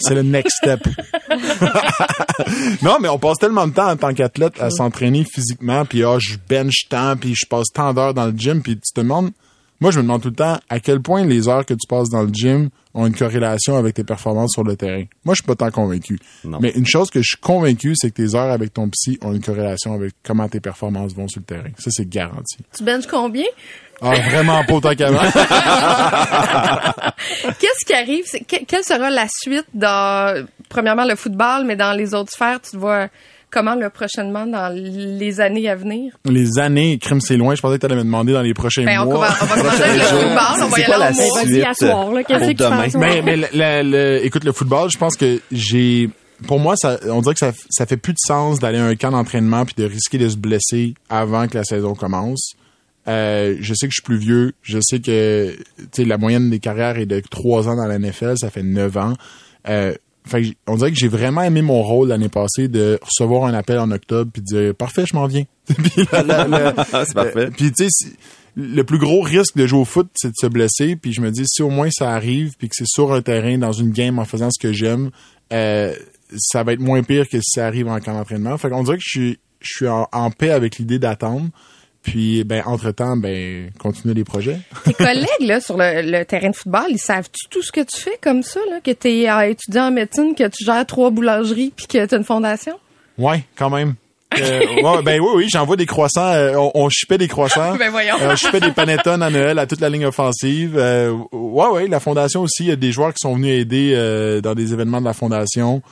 [0.00, 0.80] C'est le next step.
[2.82, 6.16] non, mais on passe tellement de temps en tant qu'athlète à s'entraîner physiquement, puis ah,
[6.18, 9.30] je bench tant, puis je passe tant d'heures dans le gym, puis tu te demandes,
[9.80, 12.08] moi je me demande tout le temps à quel point les heures que tu passes
[12.10, 15.04] dans le gym ont une corrélation avec tes performances sur le terrain.
[15.24, 16.18] Moi, je suis pas tant convaincu.
[16.42, 16.58] Non.
[16.60, 19.32] Mais une chose que je suis convaincu, c'est que tes heures avec ton psy ont
[19.32, 21.68] une corrélation avec comment tes performances vont sur le terrain.
[21.78, 22.56] Ça, c'est garanti.
[22.76, 23.44] Tu benches combien?
[24.00, 25.20] Ah, vraiment pas autant qu'avant.
[27.58, 28.24] Qu'est-ce qui arrive?
[28.48, 32.72] Que- quelle sera la suite dans, premièrement, le football, mais dans les autres sphères, tu
[32.72, 33.08] te vois
[33.50, 36.14] comment, le prochainement, dans les années à venir?
[36.24, 38.84] les années, crime c'est loin, je pensais que tu allais me demander dans les prochains
[38.84, 39.28] Ben, on, mois.
[39.28, 41.10] va, on va commencer avec le football, on va y aller la.
[41.10, 42.22] Ben, Suite, à soir, là.
[42.24, 42.80] Qu'est-ce pour que tu fais demain?
[42.80, 43.04] à soir?
[43.04, 46.10] Mais, mais le, le- le- écoute, le football, je pense que j'ai.
[46.46, 48.94] Pour moi, ça, on dirait que ça, ça fait plus de sens d'aller à un
[48.94, 52.52] camp d'entraînement puis de risquer de se blesser avant que la saison commence.
[53.08, 54.52] Euh, je sais que je suis plus vieux.
[54.62, 57.98] Je sais que tu sais, la moyenne des carrières est de trois ans dans la
[57.98, 58.34] NFL.
[58.36, 59.14] Ça fait neuf ans.
[59.68, 59.94] Euh,
[60.28, 63.54] fait que on dirait que j'ai vraiment aimé mon rôle l'année passée de recevoir un
[63.54, 65.44] appel en octobre puis de dire parfait, je m'en viens.
[65.66, 66.74] Puis là,
[67.04, 67.50] c'est parfait.
[67.50, 68.08] puis tu sais,
[68.56, 70.96] le plus gros risque de jouer au foot, c'est de se blesser.
[70.96, 73.58] Puis je me dis si au moins ça arrive puis que c'est sur un terrain
[73.58, 75.10] dans une game en faisant ce que j'aime,
[75.52, 75.94] euh,
[76.36, 78.56] ça va être moins pire que si ça arrive en camp d'entraînement.
[78.56, 81.48] Fait qu'on dirait que je suis je suis en, en paix avec l'idée d'attendre.
[82.10, 84.58] Puis ben entre temps, ben continuer les projets.
[84.84, 88.00] Tes collègues là sur le, le terrain de football, ils savent-tu tout ce que tu
[88.00, 91.72] fais comme ça, là, que tu es étudiant en médecine, que tu gères trois boulangeries
[91.76, 92.74] puis que tu as une fondation?
[93.18, 93.94] Ouais, quand même.
[94.38, 96.32] Euh, ouais, ben oui, oui, j'envoie des croissants.
[96.32, 97.76] euh, on, on chipait des croissants.
[97.78, 98.14] Ben voyons.
[98.20, 100.76] Euh, je fais des panettone à Noël à toute la ligne offensive.
[100.76, 103.92] Euh, ouais, ouais, la fondation aussi, il y a des joueurs qui sont venus aider
[103.94, 105.82] euh, dans des événements de la fondation.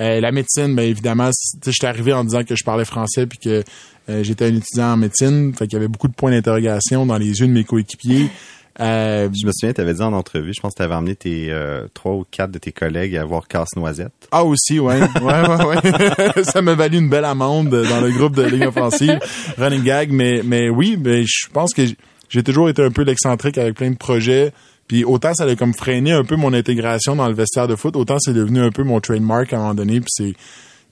[0.00, 1.30] Euh, la médecine, ben évidemment,
[1.66, 3.62] j'étais arrivé en disant que je parlais français puis que
[4.08, 7.18] euh, j'étais un étudiant en médecine, fait qu'il y avait beaucoup de points d'interrogation dans
[7.18, 8.28] les yeux de mes coéquipiers.
[8.80, 11.14] Euh, Je me souviens, tu avais dit en entrevue, je pense que tu avais emmené
[11.14, 11.54] tes
[11.92, 14.14] trois ou quatre de tes collègues à voir Casse-Noisette.
[14.30, 14.98] Ah aussi, ouais.
[15.20, 16.42] Ouais, ouais, ouais.
[16.44, 19.18] ça m'a valu une belle amende dans le groupe de ligne offensive,
[19.58, 21.82] running gag, mais mais oui, je pense que
[22.30, 24.54] j'ai toujours été un peu l'excentrique avec plein de projets.
[24.88, 27.96] Puis autant ça a comme freiné un peu mon intégration dans le vestiaire de foot,
[27.96, 30.00] autant c'est devenu un peu mon trademark à un moment donné.
[30.00, 30.36] Puis c'est, tu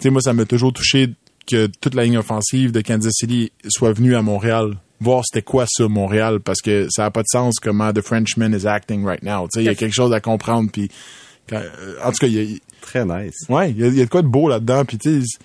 [0.01, 1.14] sais, moi ça m'a toujours touché
[1.47, 5.64] que toute la ligne offensive de Kansas City soit venue à Montréal voir c'était quoi
[5.66, 9.22] ça Montréal parce que ça a pas de sens comment The Frenchman is acting right
[9.22, 9.49] now.
[9.53, 10.70] Tu sais, il y a quelque chose à comprendre.
[10.70, 10.91] Puis
[11.49, 13.36] quand- euh, en tout cas, il y a, Très nice.
[13.51, 14.84] Ouais, il y, a- il y a de quoi de beau là-dedans.
[14.86, 15.38] Puis tu sais,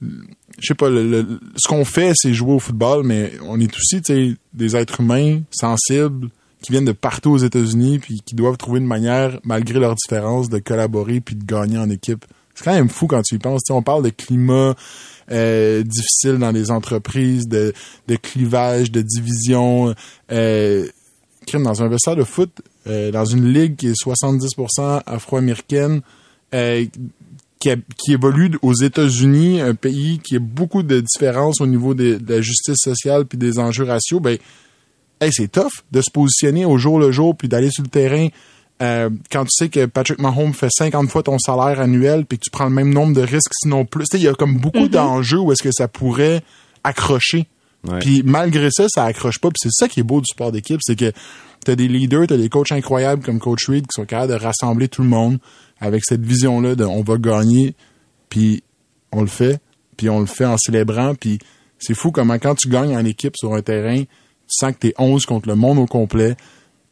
[0.00, 3.74] je sais pas, le- le- ce qu'on fait, c'est jouer au football, mais on est
[3.76, 6.28] aussi, tu sais, des êtres humains sensibles
[6.62, 10.48] qui viennent de partout aux États-Unis, puis qui doivent trouver une manière, malgré leurs différences,
[10.48, 12.24] de collaborer puis de gagner en équipe.
[12.54, 13.62] C'est quand même fou quand tu y penses.
[13.64, 14.74] Tu sais, on parle de climat
[15.30, 17.72] euh, difficile dans les entreprises, de,
[18.08, 19.94] de clivage, de division.
[20.30, 20.86] Euh,
[21.52, 22.50] dans un vestiaire de foot,
[22.86, 26.00] euh, dans une ligue qui est 70% afro-américaine,
[26.54, 26.86] euh,
[27.58, 32.16] qui, qui évolue aux États-Unis, un pays qui a beaucoup de différences au niveau de,
[32.16, 34.38] de la justice sociale puis des enjeux raciaux, ben,
[35.22, 38.28] hey, c'est tough de se positionner au jour le jour puis d'aller sur le terrain
[38.82, 42.44] euh, quand tu sais que Patrick Mahomes fait 50 fois ton salaire annuel puis que
[42.44, 44.04] tu prends le même nombre de risques sinon plus.
[44.04, 46.42] Tu sais, il y a comme beaucoup d'enjeux où est-ce que ça pourrait
[46.82, 47.46] accrocher.
[48.00, 49.48] Puis malgré ça, ça accroche pas.
[49.50, 51.12] Puis c'est ça qui est beau du sport d'équipe, c'est que
[51.64, 54.88] t'as des leaders, t'as des coachs incroyables comme Coach Reed qui sont capables de rassembler
[54.88, 55.38] tout le monde
[55.80, 57.74] avec cette vision-là de on va gagner,
[58.28, 58.62] puis
[59.12, 59.60] on le fait,
[59.96, 61.14] puis on le fait en célébrant.
[61.14, 61.38] Puis
[61.78, 64.02] c'est fou comment quand tu gagnes en équipe sur un terrain,
[64.52, 66.36] tu sens que t'es 11 contre le monde au complet.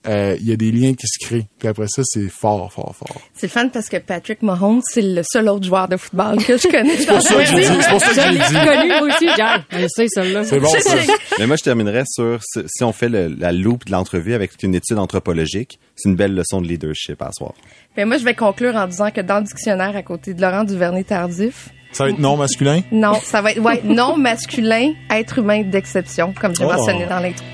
[0.09, 1.47] euh, Il y a des liens qui se créent.
[1.59, 3.21] Puis après ça, c'est fort, fort, fort.
[3.35, 6.57] C'est le fun parce que Patrick Mahomes, c'est le seul autre joueur de football que
[6.57, 6.97] je connais.
[6.97, 8.55] C'est pour ça que j'ai dit- c'est pour ça que Je j'ai l'ai dit.
[8.67, 9.27] connu, moi aussi.
[9.27, 10.45] Genre, je sais, celle-là.
[10.45, 10.97] C'est bon, ça.
[11.39, 14.75] Mais moi, je terminerais sur si on fait le- la loupe de l'entrevue avec une
[14.75, 17.53] étude anthropologique, c'est une belle leçon de leadership à soir.
[17.95, 20.65] Ben, moi, je vais conclure en disant que dans le dictionnaire, à côté de Laurent
[20.65, 22.81] Duvernay-Tardif, Ça va être non masculin?
[22.93, 26.69] non, ça va être, ouais, non masculin, être humain d'exception, comme j'ai Oh.
[26.73, 27.45] mentionné dans l'intro.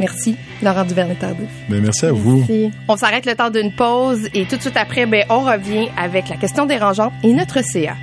[0.00, 1.48] Merci, Laurent Duvernay-Tardif.
[1.68, 2.44] Ben, merci à vous.
[2.88, 6.28] On s'arrête le temps d'une pause et tout de suite après, ben, on revient avec
[6.30, 7.94] la question dérangeante et notre CA.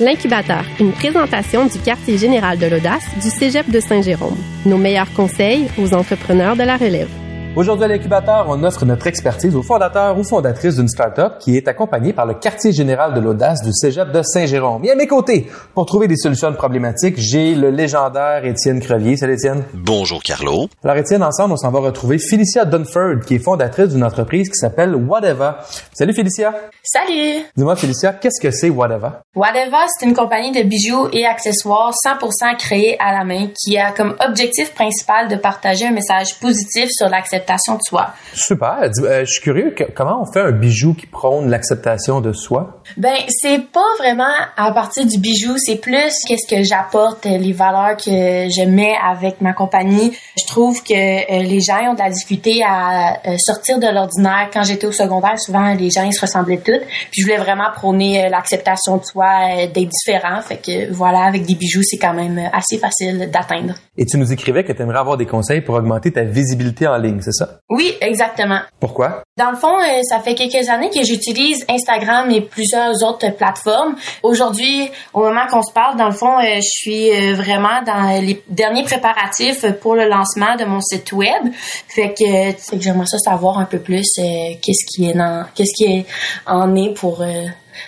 [0.00, 4.36] L'incubateur, une présentation du quartier général de l'audace du Cégep de Saint-Jérôme.
[4.66, 7.08] Nos meilleurs conseils aux entrepreneurs de la relève.
[7.56, 11.66] Aujourd'hui à l'incubateur, on offre notre expertise aux fondateurs ou fondatrices d'une start-up qui est
[11.66, 14.84] accompagnée par le quartier général de l'audace du Cégep de Saint-Jérôme.
[14.84, 18.80] Et à mes côtés, pour trouver des solutions à une problématique, j'ai le légendaire Étienne
[18.80, 19.16] Crevier.
[19.16, 19.64] Salut Étienne.
[19.74, 20.68] Bonjour Carlo.
[20.84, 24.56] Alors Étienne, ensemble, on s'en va retrouver Felicia Dunford, qui est fondatrice d'une entreprise qui
[24.56, 25.52] s'appelle Whatever.
[25.92, 26.54] Salut Felicia.
[26.84, 27.44] Salut!
[27.56, 29.10] Dis-moi Felicia, qu'est-ce que c'est Whatever?
[29.34, 33.90] Whatever, c'est une compagnie de bijoux et accessoires 100% créée à la main qui a
[33.92, 38.14] comme objectif principal de partager un message positif sur l'acceptation de soi.
[38.34, 38.78] Super.
[38.82, 42.80] Euh, je suis curieux, comment on fait un bijou qui prône l'acceptation de soi?
[42.96, 44.24] Ben, c'est pas vraiment
[44.56, 48.10] à partir du bijou, c'est plus qu'est-ce que j'apporte, euh, les valeurs que
[48.50, 50.16] je mets avec ma compagnie.
[50.38, 54.48] Je trouve que euh, les gens ont de la difficulté à sortir de l'ordinaire.
[54.52, 56.80] Quand j'étais au secondaire, souvent les gens ils se ressemblaient tous.
[57.10, 60.40] Puis je voulais vraiment prôner l'acceptation de soi, d'être différent.
[60.42, 63.74] Fait que voilà, avec des bijoux, c'est quand même assez facile d'atteindre.
[63.96, 66.96] Et tu nous écrivais que tu aimerais avoir des conseils pour augmenter ta visibilité en
[66.96, 67.60] ligne, c'est ça?
[67.68, 68.60] Oui, exactement.
[68.80, 69.22] Pourquoi?
[69.36, 73.96] Dans le fond, euh, ça fait quelques années que j'utilise Instagram et plusieurs autres plateformes.
[74.22, 78.20] Aujourd'hui, au moment qu'on se parle, dans le fond, euh, je suis euh, vraiment dans
[78.20, 81.52] les derniers préparatifs pour le lancement de mon site web.
[81.88, 85.72] Fait que, fait que j'aimerais ça savoir un peu plus qu'est-ce qui est en, qu'est-ce
[85.74, 86.06] qui est
[86.46, 87.22] en est pour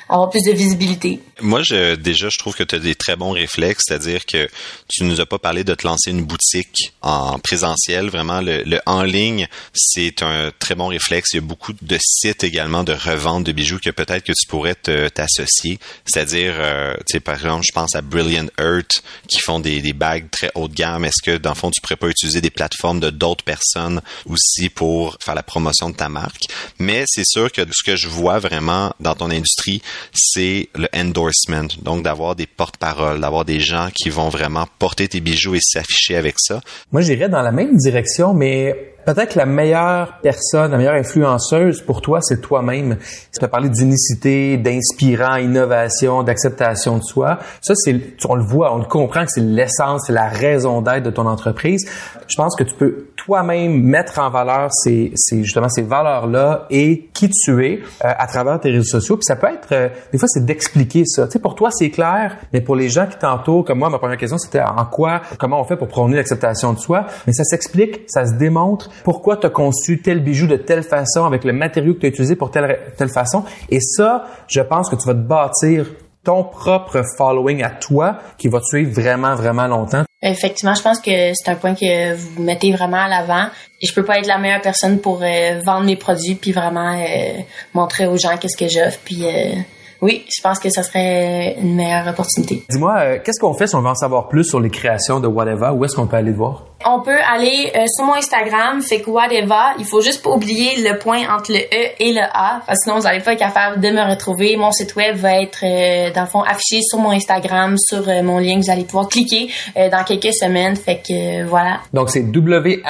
[0.09, 1.21] avoir plus de visibilité.
[1.41, 4.49] Moi, je, déjà, je trouve que tu as des très bons réflexes, c'est-à-dire que
[4.89, 8.11] tu nous as pas parlé de te lancer une boutique en présentiel.
[8.11, 11.33] Vraiment, le, le en ligne, c'est un très bon réflexe.
[11.33, 14.47] Il y a beaucoup de sites également de revente de bijoux que peut-être que tu
[14.49, 15.79] pourrais t'associer.
[16.05, 19.93] C'est-à-dire, euh, tu sais, par exemple, je pense à Brilliant Earth qui font des, des
[19.93, 21.05] bagues très haut de gamme.
[21.05, 24.69] Est-ce que, dans le fond, tu pourrais pas utiliser des plateformes de d'autres personnes aussi
[24.69, 26.47] pour faire la promotion de ta marque?
[26.79, 29.80] Mais c'est sûr que ce que je vois vraiment dans ton industrie,
[30.13, 31.69] c'est le endorsement.
[31.83, 36.17] Donc, d'avoir des porte-paroles, d'avoir des gens qui vont vraiment porter tes bijoux et s'afficher
[36.17, 36.61] avec ça.
[36.93, 41.83] Moi, j'irais dans la même direction, mais peut-être que la meilleure personne, la meilleure influenceuse
[41.83, 42.97] pour toi, c'est toi-même.
[43.33, 47.39] Tu peux parler d'unicité, d'inspirant, innovation, d'acceptation de soi.
[47.61, 51.03] Ça, c'est, on le voit, on le comprend que c'est l'essence, c'est la raison d'être
[51.03, 51.89] de ton entreprise.
[52.29, 57.11] Je pense que tu peux toi-même mettre en valeur ces, ces justement ces valeurs-là et
[57.13, 59.17] qui tu es euh, à travers tes réseaux sociaux.
[59.17, 61.27] Puis ça peut être, euh, des fois, c'est d'expliquer ça.
[61.27, 63.99] Tu sais, pour toi, c'est clair, mais pour les gens qui t'entourent, comme moi, ma
[63.99, 67.07] première question, c'était en quoi, comment on fait pour prôner l'acceptation de soi?
[67.27, 68.90] Mais ça s'explique, ça se démontre.
[69.05, 72.09] Pourquoi tu as conçu tel bijou de telle façon, avec le matériau que tu as
[72.11, 73.45] utilisé pour telle, telle façon?
[73.71, 75.87] Et ça, je pense que tu vas te bâtir
[76.25, 80.05] ton propre following à toi qui va te suivre vraiment, vraiment longtemps.
[80.23, 83.47] Effectivement, je pense que c'est un point que vous mettez vraiment à l'avant.
[83.83, 87.41] Je peux pas être la meilleure personne pour euh, vendre mes produits puis vraiment euh,
[87.73, 89.55] montrer aux gens qu'est-ce que j'offre puis euh,
[90.03, 92.63] oui, je pense que ça serait une meilleure opportunité.
[92.71, 95.27] Dis-moi, euh, qu'est-ce qu'on fait si on veut en savoir plus sur les créations de
[95.27, 95.73] Whatever?
[95.75, 96.65] Où est-ce qu'on peut aller le voir?
[96.87, 99.75] On peut aller euh, sur mon Instagram, fait que Whatever.
[99.79, 102.85] Il faut juste pas oublier le point entre le E et le A, parce que
[102.85, 104.57] sinon vous n'allez pas être capable de me retrouver.
[104.57, 108.39] Mon site web va être, euh, dans le fond, affiché sur mon Instagram, sur mon
[108.39, 110.77] lien que vous allez pouvoir cliquer dans quelques semaines.
[110.77, 111.81] Fait que voilà.
[111.93, 112.81] Donc c'est W-H-A-T-E-V-E.A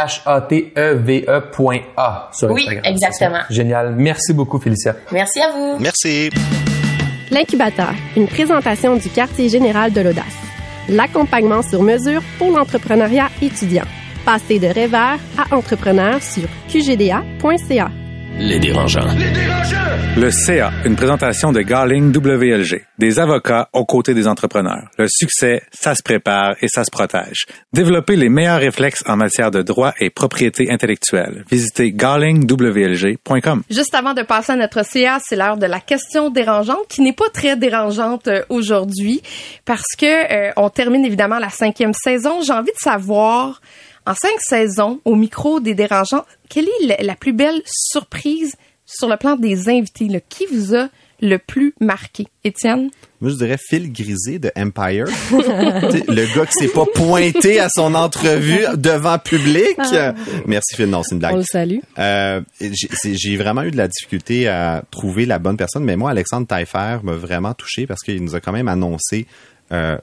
[2.32, 2.82] sur oui, Instagram.
[2.84, 3.40] Oui, exactement.
[3.50, 3.96] Génial.
[3.96, 4.94] Merci beaucoup, Félicia.
[5.10, 5.78] Merci à vous.
[5.80, 6.30] Merci.
[7.30, 10.36] L'incubateur, une présentation du quartier général de l'audace.
[10.88, 13.84] L'accompagnement sur mesure pour l'entrepreneuriat étudiant.
[14.24, 17.99] Passez de rêveur à entrepreneur sur qgda.ca.
[18.38, 19.12] Les dérangeants.
[19.16, 19.76] Les dérangeants!
[20.16, 22.84] Le CA, une présentation de Garling WLG.
[22.98, 24.88] Des avocats aux côtés des entrepreneurs.
[24.98, 27.46] Le succès, ça se prépare et ça se protège.
[27.72, 31.44] Développez les meilleurs réflexes en matière de droit et propriété intellectuelle.
[31.50, 33.62] Visitez garlingwlg.com.
[33.70, 37.12] Juste avant de passer à notre CA, c'est l'heure de la question dérangeante, qui n'est
[37.12, 39.22] pas très dérangeante euh, aujourd'hui,
[39.64, 42.42] parce que euh, on termine évidemment la cinquième saison.
[42.42, 43.60] J'ai envie de savoir
[44.10, 49.16] en cinq saisons, au micro des dérangeants, quelle est la plus belle surprise sur le
[49.16, 50.08] plan des invités?
[50.08, 50.18] Là?
[50.28, 50.88] Qui vous a
[51.22, 52.26] le plus marqué?
[52.42, 52.90] Étienne?
[53.20, 55.04] Moi, je dirais Phil Grisé de Empire.
[55.30, 59.76] le gars qui s'est pas pointé à son entrevue devant public.
[59.78, 60.14] Ah.
[60.46, 60.86] Merci Phil.
[60.86, 61.34] Non, c'est une blague.
[61.34, 61.78] On le salue.
[62.00, 66.48] Euh, j'ai vraiment eu de la difficulté à trouver la bonne personne, mais moi, Alexandre
[66.48, 69.26] Taillefer m'a vraiment touché parce qu'il nous a quand même annoncé
[69.70, 69.98] euh,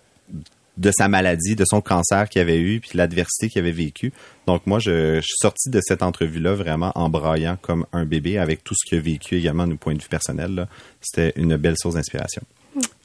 [0.78, 4.14] de sa maladie, de son cancer qu'il avait eu, puis l'adversité qu'il avait vécu.
[4.46, 8.64] Donc moi, je, suis sorti de cette entrevue-là vraiment en braillant comme un bébé avec
[8.64, 10.68] tout ce qu'il a vécu également du point de vue personnel.
[11.02, 12.42] C'était une belle source d'inspiration.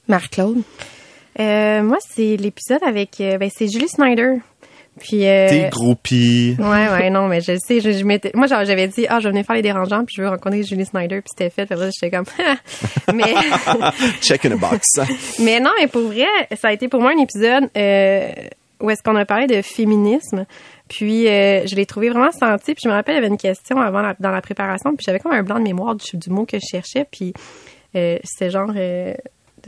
[0.09, 0.63] Marc-Claude?
[1.41, 3.21] Euh, moi, c'est l'épisode avec...
[3.21, 4.37] Euh, ben, c'est Julie Snyder.
[5.01, 6.55] Puis euh, T'es groupie.
[6.59, 9.43] Ouais, ouais, non, mais je sais, je, je m'étais, moi j'avais dit ah je venais
[9.43, 12.15] faire les dérangeants puis je veux rencontrer Julie Snyder puis c'était fait, puis après j'étais
[12.15, 12.27] comme
[13.15, 13.35] mais
[14.21, 14.87] check in a box.
[15.41, 16.27] mais non, mais pour vrai,
[16.61, 18.33] ça a été pour moi un épisode euh,
[18.83, 20.45] où est-ce qu'on a parlé de féminisme.
[20.89, 22.75] Puis euh, je l'ai trouvé vraiment senti.
[22.75, 24.91] Puis je me rappelle, il y avait une question avant dans la préparation.
[24.95, 27.07] Puis j'avais comme un blanc de mémoire du, du mot que je cherchais.
[27.11, 27.33] Puis
[27.95, 29.15] euh, c'était genre euh,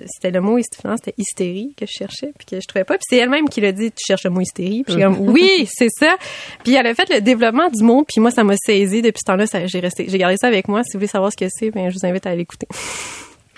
[0.06, 3.16] c'était le mot c'était hystérie que je cherchais puis que je trouvais pas puis c'est
[3.16, 6.16] elle-même qui l'a dit tu cherches le mot hystérie puis comme oui c'est ça
[6.62, 9.32] puis elle a fait le développement du mot puis moi ça m'a saisi depuis ce
[9.32, 11.70] temps-là j'ai resté j'ai gardé ça avec moi si vous voulez savoir ce que c'est
[11.70, 12.66] ben je vous invite à l'écouter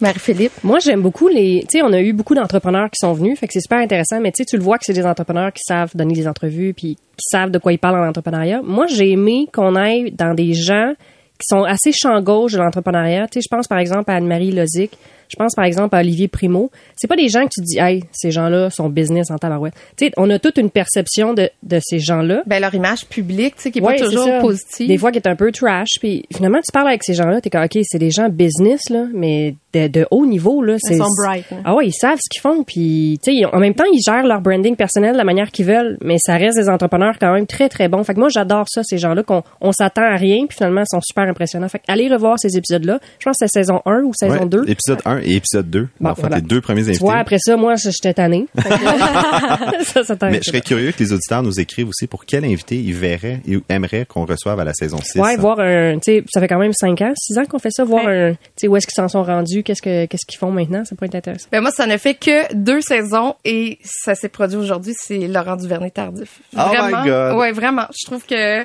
[0.00, 3.38] Marie-Philippe, moi j'aime beaucoup les, tu sais, on a eu beaucoup d'entrepreneurs qui sont venus,
[3.38, 5.52] fait que c'est super intéressant, mais tu sais, tu le vois que c'est des entrepreneurs
[5.52, 8.60] qui savent donner des entrevues puis qui savent de quoi ils parlent en entrepreneuriat.
[8.62, 10.92] Moi, j'ai aimé qu'on aille dans des gens
[11.38, 13.26] qui sont assez champ gauche de l'entrepreneuriat.
[13.28, 14.96] Tu sais, je pense par exemple à Anne-Marie Lozic,
[15.28, 16.70] je pense par exemple à Olivier Primo.
[16.96, 19.74] C'est pas des gens que tu dis, hey, ces gens-là sont business en tabarouette.
[19.96, 22.42] Tu sais, on a toute une perception de, de ces gens-là.
[22.46, 24.88] Ben leur image publique, tu sais, qui est pas toujours positive.
[24.88, 25.98] Des fois, qui est un peu trash.
[26.00, 29.06] Puis finalement, tu parles avec ces gens-là, t'es comme, ok, c'est des gens business là,
[29.12, 30.76] mais de, de haut niveau là.
[30.90, 31.46] Ils sont bright.
[31.52, 31.62] Hein.
[31.64, 32.64] Ah ouais, ils savent ce qu'ils font.
[32.64, 35.66] Puis tu sais, en même temps, ils gèrent leur branding personnel de la manière qu'ils
[35.66, 38.02] veulent, mais ça reste des entrepreneurs quand même très très bons.
[38.04, 40.90] Fait que moi, j'adore ça, ces gens-là qu'on on s'attend à rien, puis finalement, ils
[40.90, 41.68] sont super impressionnants.
[41.68, 42.98] Fait que allez revoir ces épisodes-là.
[43.18, 44.64] Je pense que c'est saison 1 ou saison 2.
[44.68, 45.88] Épisode 1 1 et épisode 2.
[46.00, 46.36] Bon, en fait, voilà.
[46.36, 47.04] les deux premiers Tu invités.
[47.04, 48.46] vois, après ça, moi, j'étais que-
[49.84, 52.76] ça, ça Mais je serais curieux que les auditeurs nous écrivent aussi pour quel invité
[52.76, 55.18] ils verraient et aimeraient qu'on reçoive à la saison 6.
[55.18, 57.70] Ouais, voir un, tu sais, ça fait quand même 5 ans, 6 ans qu'on fait
[57.70, 60.38] ça, voir un, tu sais, où est-ce qu'ils s'en sont rendus, qu'est-ce que, qu'est-ce qu'ils
[60.38, 61.48] font maintenant, ça pourrait être intéressant.
[61.52, 64.94] Ben moi, ça ne fait que deux saisons et ça s'est produit aujourd'hui.
[64.98, 66.40] C'est Laurent Duvernay tardif.
[66.56, 67.38] Oh my vraiment, God.
[67.38, 67.86] Ouais, vraiment.
[67.98, 68.60] Je trouve que,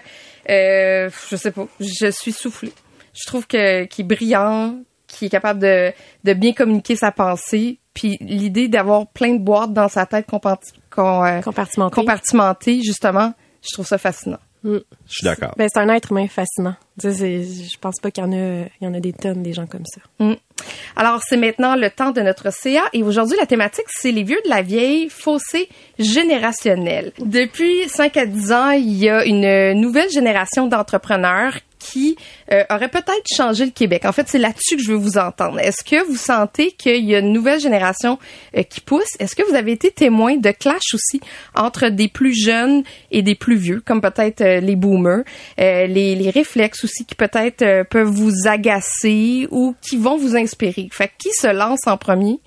[0.50, 2.72] euh, je sais pas, je suis soufflée.
[3.14, 4.76] Je trouve que qu'il est brillant,
[5.12, 5.92] qu'il est capable de,
[6.24, 7.80] de bien communiquer sa pensée.
[7.94, 11.96] Puis l'idée d'avoir plein de boîtes dans sa tête comparti- euh, Compartimenté.
[11.96, 14.40] compartimentées, justement, je trouve ça fascinant.
[14.64, 15.54] Je suis d'accord.
[15.58, 16.76] Ben, c'est un être humain fascinant.
[17.00, 19.12] Tu sais, c'est- je pense pas qu'il y en a, il y en a des
[19.12, 20.02] tonnes des gens comme ça.
[20.96, 24.40] Alors, c'est maintenant le temps de notre CA et aujourd'hui, la thématique, c'est les vieux
[24.46, 27.12] de la vieille, fossé générationnel.
[27.20, 32.16] Depuis 5 à 10 ans, il y a une nouvelle génération d'entrepreneurs qui
[32.52, 34.06] euh, aurait peut-être changé le Québec.
[34.06, 35.60] En fait, c'est là-dessus que je veux vous entendre.
[35.60, 38.20] Est-ce que vous sentez qu'il y a une nouvelle génération
[38.56, 39.16] euh, qui pousse?
[39.20, 41.20] Est-ce que vous avez été témoin de clash aussi
[41.56, 45.24] entre des plus jeunes et des plus vieux, comme peut-être euh, les boomers,
[45.60, 50.36] euh, les, les réflexes aussi qui peut-être euh, peuvent vous agacer ou qui vont vous
[50.36, 50.88] inspirer?
[50.92, 52.40] Fait qui se lance en premier?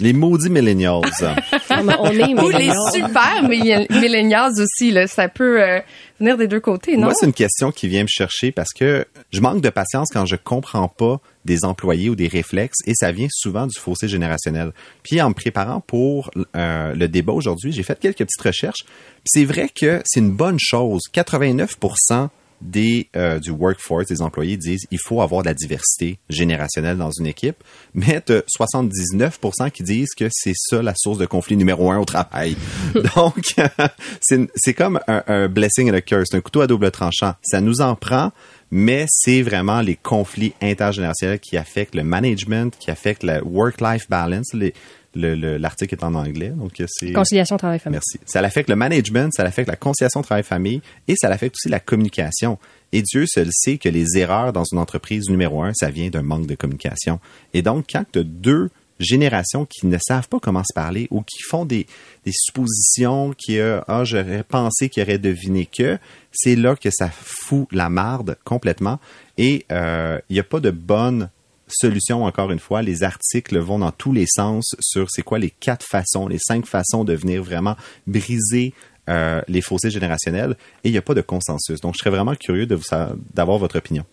[0.00, 1.02] Les maudits millennials.
[1.70, 5.06] On est Ou les super millen- millennials aussi, là.
[5.06, 5.80] Ça peut euh,
[6.18, 7.04] venir des deux côtés, non?
[7.04, 10.26] Moi, c'est une question qui vient me chercher parce que je manque de patience quand
[10.26, 14.72] je comprends pas des employés ou des réflexes et ça vient souvent du fossé générationnel.
[15.02, 18.84] Puis en me préparant pour euh, le débat aujourd'hui, j'ai fait quelques petites recherches.
[18.84, 21.02] Puis c'est vrai que c'est une bonne chose.
[21.14, 22.28] 89%
[22.64, 27.10] des euh, du workforce, des employés disent il faut avoir de la diversité générationnelle dans
[27.12, 27.56] une équipe,
[27.94, 32.04] mais t'as 79% qui disent que c'est ça la source de conflit numéro un au
[32.04, 32.56] travail.
[33.16, 33.54] Donc
[34.20, 37.34] c'est comme un, un blessing and a curse, un couteau à double tranchant.
[37.42, 38.32] Ça nous en prend,
[38.70, 44.52] mais c'est vraiment les conflits intergénérationnels qui affectent le management, qui affectent la work-life balance.
[44.54, 44.72] Les- le- le-
[45.14, 47.98] L'article est en anglais, donc c'est Conciliation travail-famille.
[47.98, 48.18] Merci.
[48.26, 52.58] Ça affecte le management, ça affecte la conciliation travail-famille et ça affecte aussi la communication.
[52.92, 56.22] Et Dieu seul sait que les erreurs dans une entreprise numéro un, ça vient d'un
[56.22, 57.20] manque de communication.
[57.52, 61.22] Et donc, quand tu as deux générations qui ne savent pas comment se parler ou
[61.22, 61.86] qui font des,
[62.24, 65.98] des suppositions, qui euh, ah j'aurais pensé qu'ils auraient deviné que,
[66.32, 68.98] c'est là que ça fout la marde complètement.
[69.38, 71.28] Et euh, il n'y a pas de bonne
[71.68, 72.82] solution, encore une fois.
[72.82, 76.66] Les articles vont dans tous les sens sur c'est quoi les quatre façons, les cinq
[76.66, 78.72] façons de venir vraiment briser
[79.08, 81.80] euh, les fossés générationnels et il n'y a pas de consensus.
[81.80, 84.04] Donc, je serais vraiment curieux de vous sa- d'avoir votre opinion.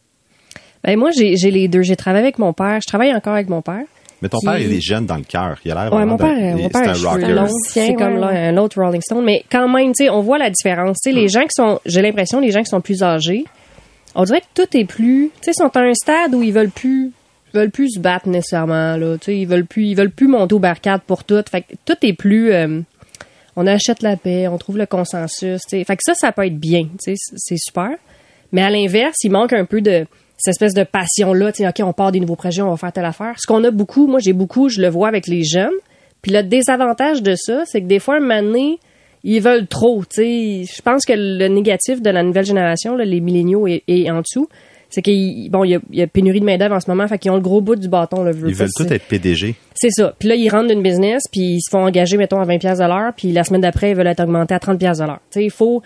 [0.83, 1.81] Ben, moi, j'ai les deux.
[1.83, 2.79] J'ai travaillé avec mon père.
[2.81, 3.83] Je travaille encore avec mon père.
[4.21, 5.57] Mais ton Qui- père, il est jeune dans le cœur.
[5.65, 7.51] Il a l'air Ouais, vraiment mon père, d'un- mon c'est un rocker.
[7.69, 10.49] c'est comme ouais, un autre Rolling Stone, mais quand même, tu sais, on voit la
[10.49, 10.97] différence.
[11.03, 13.45] Tu sais, les gens qui sont, j'ai l'impression, les gens qui sont plus âgés,
[14.13, 16.69] on dirait que tout est plus, tu sais, sont à un stade où ils veulent
[16.69, 17.11] plus,
[17.53, 19.17] veulent plus se battre nécessairement là.
[19.17, 21.43] Tu sais, ils veulent plus, ils veulent plus monter aux barricades pour tout.
[21.49, 22.81] Fait que tout est plus, euh,
[23.55, 25.61] on achète la paix, on trouve le consensus.
[25.63, 26.83] Tu sais, fait que ça, ça peut être bien.
[27.03, 27.89] Tu sais, c'est- super.
[28.51, 30.05] Mais à l'inverse, il manque un peu de
[30.37, 31.51] cette espèce de passion-là.
[31.51, 33.35] Tu sais, OK, on part des nouveaux projets, on va faire telle affaire.
[33.37, 35.69] Ce qu'on a beaucoup, moi, j'ai beaucoup, je le vois avec les jeunes.
[36.21, 38.79] Puis le désavantage de ça, c'est que des fois, un moment donné,
[39.23, 40.03] ils veulent trop.
[40.05, 43.83] Tu sais, je pense que le négatif de la nouvelle génération, là, les milléniaux et,
[43.87, 44.47] et en dessous,
[44.91, 47.07] c'est qu'il bon, il y a, il y a pénurie de main-d'œuvre en ce moment,
[47.07, 48.23] fait qu'ils ont le gros bout du bâton.
[48.23, 49.55] Là, Ils veulent tous être PDG.
[49.73, 50.13] c'est ça.
[50.19, 52.79] Puis là, ils rentrent d'une business, puis ils se font engager, mettons, à 20 pièces
[52.79, 55.19] de l'heure, puis la semaine d'après, ils veulent être augmentés à 30 pièces de l'heure.
[55.31, 55.81] Tu sais, il faut...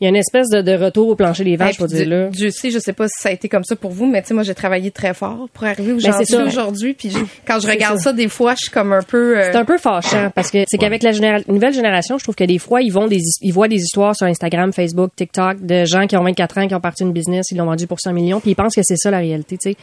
[0.00, 2.28] Il y a une espèce de, de retour au plancher des vaches, puis dire, là.
[2.28, 4.28] Dieu, sait, je sais pas si ça a été comme ça pour vous, mais tu
[4.28, 6.94] sais, moi, j'ai travaillé très fort pour arriver où j'en suis aujourd'hui.
[6.94, 7.12] Puis
[7.46, 8.04] quand je regarde ça.
[8.04, 8.12] ça.
[8.12, 9.38] des fois, je suis comme un peu.
[9.38, 12.34] euh, C'est un peu fâchant parce que c'est qu'avec la généra- nouvelle génération, je trouve
[12.34, 15.84] que des fois ils vont des ils voient des histoires sur Instagram, Facebook, TikTok de
[15.84, 18.12] gens qui ont 24 ans qui ont parti une business, ils l'ont vendu pour 100
[18.12, 19.76] millions, puis ils pensent que c'est ça la réalité, tu sais.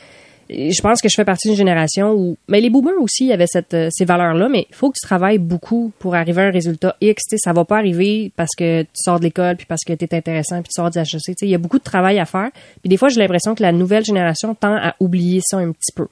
[0.51, 3.73] Je pense que je fais partie d'une génération où mais les boomers aussi avaient cette
[3.73, 6.97] euh, ces valeurs-là, mais il faut que tu travailles beaucoup pour arriver à un résultat
[6.99, 9.83] X, tu sais, ça va pas arriver parce que tu sors de l'école puis parce
[9.85, 12.19] que tu es intéressant puis tu sors du HEC, il y a beaucoup de travail
[12.19, 12.49] à faire.
[12.81, 15.93] Puis des fois, j'ai l'impression que la nouvelle génération tend à oublier ça un petit
[15.95, 16.07] peu.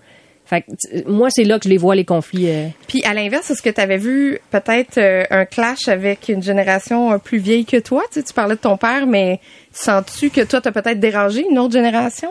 [0.45, 3.51] Fait que, moi, c'est là que je les vois les conflits euh, Puis à l'inverse,
[3.51, 7.77] est-ce que tu avais vu peut-être euh, un clash avec une génération plus vieille que
[7.77, 8.03] toi?
[8.11, 9.39] Tu, tu parlais de ton père, mais
[9.73, 12.29] sens-tu que toi, tu as peut-être dérangé une autre génération?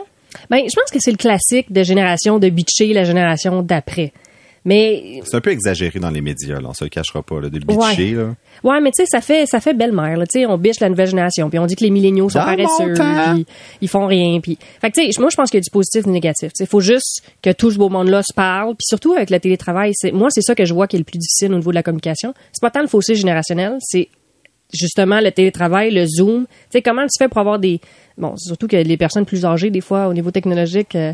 [0.49, 4.13] Ben, je pense que c'est le classique de génération de bitcher la génération d'après.
[4.65, 6.67] Mais C'est un peu exagéré dans les médias, là.
[6.69, 7.49] On se le cachera pas, là.
[7.49, 8.35] De bitcher, là.
[8.63, 10.17] ouais, mais tu sais, ça fait ça fait belle-mère.
[10.17, 10.25] là.
[10.27, 12.45] Tu sais, on biche la nouvelle génération, puis on dit que les milléniaux sont Dans
[12.45, 13.45] paresseux, puis
[13.81, 14.57] ils font rien, puis.
[14.81, 16.51] Fait tu sais, moi je pense qu'il y a du positif et du négatif.
[16.59, 19.91] Il faut juste que tout ce beau monde-là se parle, puis surtout avec le télétravail.
[19.95, 21.75] C'est moi c'est ça que je vois qui est le plus difficile au niveau de
[21.75, 22.33] la communication.
[22.51, 24.09] C'est pas tant le fossé générationnel, c'est
[24.73, 26.45] justement le télétravail, le Zoom.
[26.45, 27.79] Tu sais, comment tu fais pour avoir des...
[28.17, 31.13] Bon, surtout que les personnes plus âgées, des fois, au niveau technologique, euh,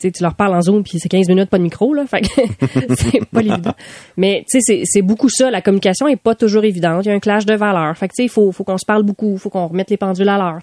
[0.00, 2.26] tu leur parles en Zoom puis c'est 15 minutes pas de micro là, fait que
[2.96, 3.74] c'est pas évident.
[4.16, 7.12] Mais tu sais c'est c'est beaucoup ça, la communication est pas toujours évidente, il y
[7.12, 7.96] a un clash de valeurs.
[7.96, 9.96] Fait que tu sais il faut faut qu'on se parle beaucoup, faut qu'on remette les
[9.96, 10.58] pendules à l'heure,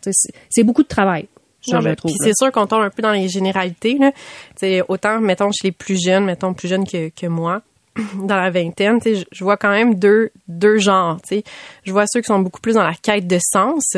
[0.50, 1.28] c'est- beaucoup de travail.
[1.62, 2.12] Ça, Non, je mais trouve.
[2.12, 3.96] Puis c'est sûr qu'on tombe un peu dans les généralités.
[4.00, 4.12] Là.
[4.56, 7.62] T'sais, autant, mettons, chez les plus jeunes, mettons, plus jeunes que, que moi,
[8.16, 11.18] dans la vingtaine, je- je vois quand même deux, deux genres.
[11.22, 11.44] tu sais.
[11.84, 13.98] Je vois ceux qui sont beaucoup plus dans la quête de sens,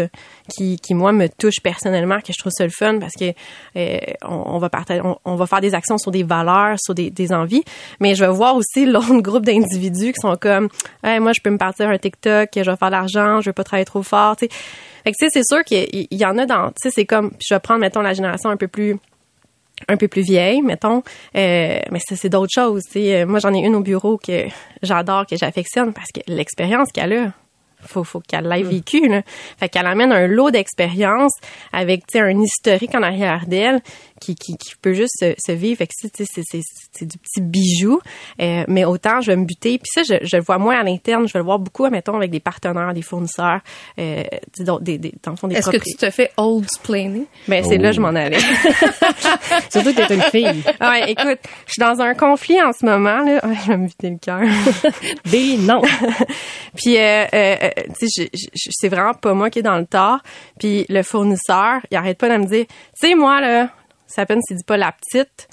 [0.49, 3.31] qui, qui moi, me touchent personnellement, que je trouve ça le fun parce que
[3.75, 7.31] euh, on, va partager, on, va faire des actions sur des valeurs, sur des, des
[7.33, 7.63] envies.
[7.99, 10.69] Mais je vais voir aussi l'autre groupe d'individus qui sont comme,
[11.03, 13.53] hey, moi, je peux me partir un TikTok, je vais faire de l'argent, je vais
[13.53, 14.35] pas travailler trop fort.
[14.39, 14.47] Fait
[15.11, 17.53] que tu sais, c'est sûr qu'il y- en a dans, tu sais, c'est comme, je
[17.53, 18.97] vais prendre, mettons, la génération un peu plus
[19.87, 21.03] un peu plus vieille, mettons.
[21.35, 22.83] Euh, mais ça, c'est d'autres choses.
[22.85, 23.21] tu sais.
[23.21, 24.45] Euh, Moi, j'en ai une au bureau que
[24.81, 27.31] j'adore, que j'affectionne parce que l'expérience qu'elle a,
[27.85, 29.07] faut, faut qu'elle l'ait vécue.
[29.07, 29.21] Là.
[29.59, 31.33] Fait qu'elle amène un lot d'expérience
[31.71, 33.81] avec tu sais, un historique en arrière d'elle
[34.19, 35.77] qui, qui, qui peut juste se, se vivre.
[35.77, 36.61] Fait que c'est, c'est,
[36.91, 37.99] c'est du petit bijou.
[38.41, 39.77] Euh, mais autant, je vais me buter.
[39.77, 41.27] Puis ça, je, je le vois moins à l'interne.
[41.27, 43.61] Je vais le voir beaucoup, mettons, avec des partenaires, des fournisseurs,
[43.99, 44.23] euh,
[44.59, 47.25] donc, des, des, dans le fond, des Est-ce que tu te fais old splaining?
[47.47, 47.95] Ben, c'est là Oh.
[47.95, 48.39] je m'en allais.
[49.71, 50.63] Surtout que t'es une fille.
[50.79, 53.45] Ah ouais, écoute, je suis dans un conflit en ce moment là.
[53.45, 54.41] Ouais, je vais me vider le cœur.
[55.25, 55.81] B, non.
[56.75, 60.19] Puis euh, euh, euh, tu sais, c'est vraiment pas moi qui est dans le tort.
[60.59, 63.69] Puis le fournisseur, il arrête pas de me dire, tu sais moi là,
[64.15, 65.47] ça peine s'il dit pas la petite.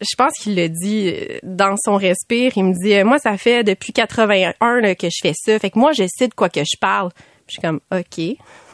[0.00, 2.52] Je pense qu'il le dit euh, dans son respire.
[2.56, 5.58] Il me dit, euh, moi ça fait depuis 81 là, que je fais ça.
[5.58, 7.10] Fait que moi je sais de quoi que je parle.
[7.46, 8.18] Puis je suis comme, ok,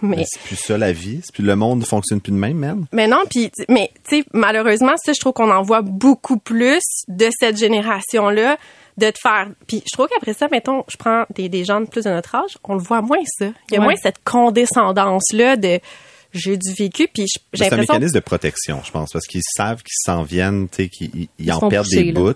[0.03, 1.21] mais Mais c'est plus ça la vie.
[1.23, 2.87] C'est plus le monde ne fonctionne plus de même, man.
[2.93, 6.83] Mais non, puis mais tu sais malheureusement ça je trouve qu'on en voit beaucoup plus
[7.07, 8.57] de cette génération là
[8.99, 11.87] de te faire puis je trouve qu'après ça mettons je prends des, des gens de
[11.87, 13.47] plus de notre âge, on le voit moins ça.
[13.71, 13.85] Il y a Ouais.
[13.87, 15.79] moins cette condescendance là de
[16.33, 19.93] j'ai du vécu puis C'est un mécanisme de protection, je pense, parce qu'ils savent qu'ils
[20.05, 22.35] s'en viennent, tu sais, qu'ils ils- en perdent des bouts,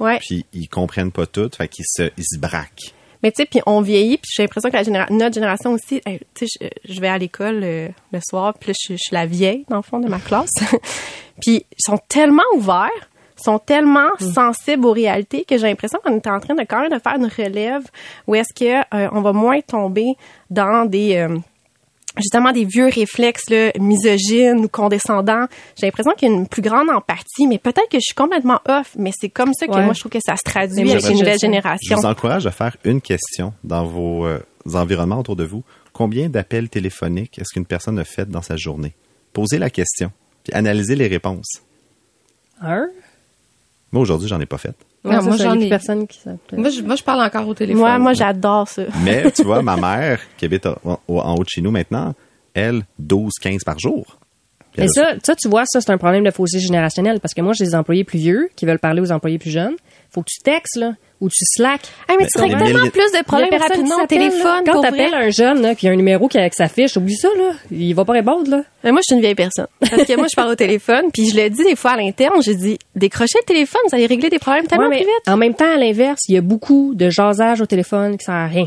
[0.00, 0.18] ouais.
[0.18, 2.92] puis ils comprennent pas tout, fait qu'ils se, ils se braquent.
[3.22, 6.00] Mais tu sais, puis on vieillit, puis j'ai l'impression que la généra- notre génération aussi,
[6.06, 8.98] hey, tu sais, je, je vais à l'école euh, le soir, puis là, je, je
[8.98, 10.50] suis la vieille, dans le fond, de ma classe.
[11.42, 12.90] puis ils sont tellement ouverts,
[13.42, 16.90] sont tellement sensibles aux réalités que j'ai l'impression qu'on est en train de quand même
[16.92, 17.82] de faire une relève
[18.26, 20.14] où est-ce que euh, on va moins tomber
[20.50, 21.16] dans des...
[21.16, 21.38] euh,
[22.18, 25.46] justement des vieux réflexes là, misogynes ou condescendants.
[25.78, 28.60] J'ai l'impression qu'il y a une plus grande empathie, mais peut-être que je suis complètement
[28.68, 29.84] off, mais c'est comme ça que Ouais.
[29.84, 31.96] moi je trouve que ça se traduit Mais avec une je- nouvelle je- Je génération.
[31.96, 34.38] vous encourage à faire une question dans vos euh,
[34.74, 35.62] environnements autour de vous.
[35.92, 38.94] Combien d'appels téléphoniques est-ce qu'une personne a fait dans sa journée?
[39.32, 40.10] Posez la question,
[40.44, 41.62] puis analysez les réponses.
[42.60, 42.88] Un?
[43.92, 44.74] Moi, aujourd'hui, j'en ai pas fait.
[45.04, 46.58] Ouais, Non, ça, moi, j'en ai- personne qui s'appelle.
[46.58, 47.80] Moi je, moi, je parle encore au téléphone.
[47.80, 48.82] Moi, moi, j'adore ça.
[49.04, 50.76] Mais tu vois, ma mère, qui habite en,
[51.06, 52.14] en haut de chez nous maintenant,
[52.54, 54.18] elle, 12, 15 par jour.
[54.76, 57.52] A- ça, ça, tu vois, ça, c'est un problème de fossé générationnel parce que moi,
[57.52, 59.74] j'ai des employés plus vieux qui veulent parler aux employés plus jeunes.
[60.10, 61.80] Faut que tu textes, là, ou tu slack.
[62.08, 64.06] Ah, mais Mais tu règles les tellement plus de problèmes rapidement au là.
[64.06, 64.62] téléphone.
[64.64, 67.28] Quand t'appelles un jeune, là, qui a un numéro qui avec sa fiche, oublie ça,
[67.36, 67.52] là.
[67.70, 68.62] Il va pas répondre, là.
[68.84, 69.66] Mais moi, je suis une vieille personne.
[69.80, 72.40] Parce que moi, je parle au téléphone, puis je le dis des fois à l'interne,
[72.44, 75.28] je dis, décrochez le téléphone, vous allez régler des problèmes tellement Ouais, mais plus vite.
[75.28, 78.34] En même temps, à l'inverse, il y a beaucoup de jasage au téléphone qui sert
[78.34, 78.66] à rien.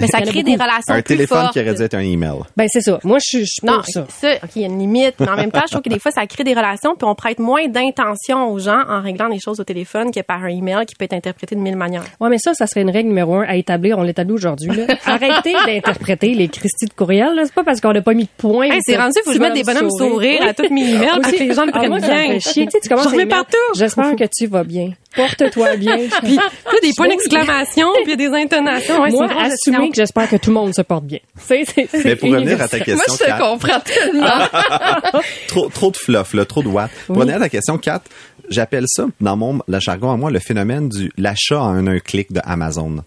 [0.00, 1.52] Mais ça crée des relations un plus téléphone fortes.
[1.52, 2.38] qui aurait dû être un email.
[2.56, 2.98] Ben, c'est ça.
[3.04, 4.06] Moi, je suis Non, pour ça.
[4.08, 5.14] ça, OK, il y a une limite.
[5.20, 7.14] Mais en même temps, je trouve que des fois, ça crée des relations, puis on
[7.14, 10.84] prête moins d'intention aux gens en réglant des choses au téléphone que par un email
[10.86, 12.04] qui peut être interprété de mille manières.
[12.20, 13.98] Ouais, mais ça, ça serait une règle numéro un à établir.
[13.98, 14.70] On l'établit aujourd'hui.
[15.06, 17.40] Arrêtez d'interpréter les Christie de courriel.
[17.44, 18.66] C'est pas parce qu'on n'a pas mis de point.
[18.70, 21.32] Hey, c'est rendu, faut que je mette des bonhommes sourires à toutes mes emails, parce
[21.34, 22.08] que les gens le Ah, prennent bien.
[22.08, 22.64] fait chier.
[22.66, 23.56] Tu sais, tu commences les partout.
[23.76, 24.90] J'espère que tu vas bien.
[25.16, 25.96] Porte-toi bien.
[26.22, 26.42] Puis, là,
[26.82, 29.00] des points d'exclamation, puis des intonations.
[29.00, 31.18] Ouais, Moi, assumer que j'espère que tout le monde se porte bien.
[31.38, 32.94] C'est, c'est, c'est Mais pour revenir à ta universel.
[32.94, 35.22] Moi, question, je te Kat, comprends tellement.
[35.48, 36.90] trop, trop de fluff, là, trop de watts.
[37.06, 38.04] Pour revenir à ta question 4,
[38.50, 42.32] j'appelle ça, dans mon le jargon à moi, le phénomène du l'achat en un clic
[42.32, 42.96] de Amazon.
[42.96, 43.02] Tu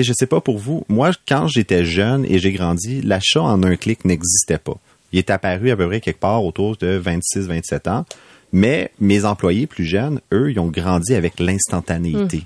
[0.00, 3.62] sais, je sais pas pour vous, moi, quand j'étais jeune et j'ai grandi, l'achat en
[3.62, 4.76] un clic n'existait pas.
[5.12, 8.06] Il est apparu à peu près quelque part autour de 26, 27 ans.
[8.52, 12.44] Mais mes employés plus jeunes, eux, ils ont grandi avec l'instantanéité.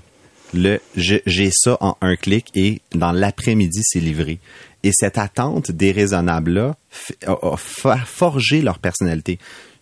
[0.53, 4.39] Le je- j'ai ça en un clic et dans l'après-midi, c'est livré.
[4.83, 6.77] Et cette attente déraisonnable-là
[7.25, 7.57] a,
[8.05, 9.39] forgé leur personnalité.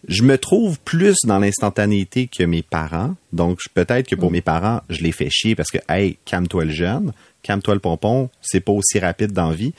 [0.08, 3.16] Je me trouve plus dans l'instantanéité que mes parents.
[3.34, 6.72] Donc, peut-être que pour mes parents, je les fais chier parce que, hey, calme-toi le
[6.72, 7.14] jeune,
[7.44, 9.74] calme-toi le pompon, c'est pas aussi rapide dans vie.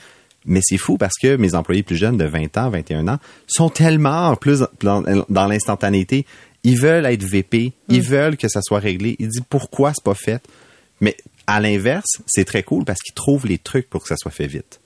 [0.47, 3.69] Mais c'est fou parce que mes employés plus jeunes de 20 ans, 21 ans, sont
[3.69, 6.25] tellement en plus dans, dans l'instantanéité.
[6.65, 9.17] Ils veulent être VP, ils veulent que ça soit réglé.
[9.19, 10.43] Ils disent pourquoi c'est pas fait.
[11.01, 11.17] Mais
[11.47, 14.47] à l'inverse, c'est très cool parce qu'ils trouvent les trucs pour que ça soit fait
[14.47, 14.81] vite.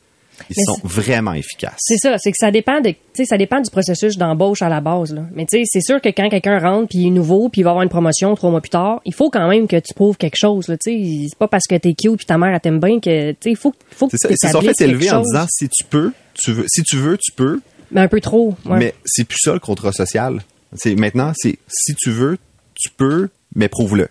[0.49, 1.77] Ils Mais sont c'est- vraiment efficaces.
[1.79, 4.69] C'est ça, c'est que ça dépend de, tu sais, ça dépend du processus d'embauche à
[4.69, 5.23] la base, là.
[5.35, 7.65] Mais tu sais, c'est sûr que quand quelqu'un rentre puis il est nouveau puis il
[7.65, 10.17] va avoir une promotion trois mois plus tard, il faut quand même que tu prouves
[10.17, 10.77] quelque chose, là.
[10.79, 13.33] Tu sais, c'est pas parce que t'es cute puis ta mère elle t'aime bien que,
[13.33, 14.29] tu sais, il faut, faut que C'est ça.
[14.31, 16.65] Ils se sont t'établisses fait élever quelque en disant si tu peux, tu veux.
[16.69, 17.61] Si tu veux, tu peux.
[17.91, 18.79] Mais un peu trop, ouais.
[18.79, 20.41] Mais c'est plus ça le contrat social.
[20.75, 22.39] C'est maintenant, c'est si tu veux,
[22.75, 24.09] tu peux, mais prouve-le.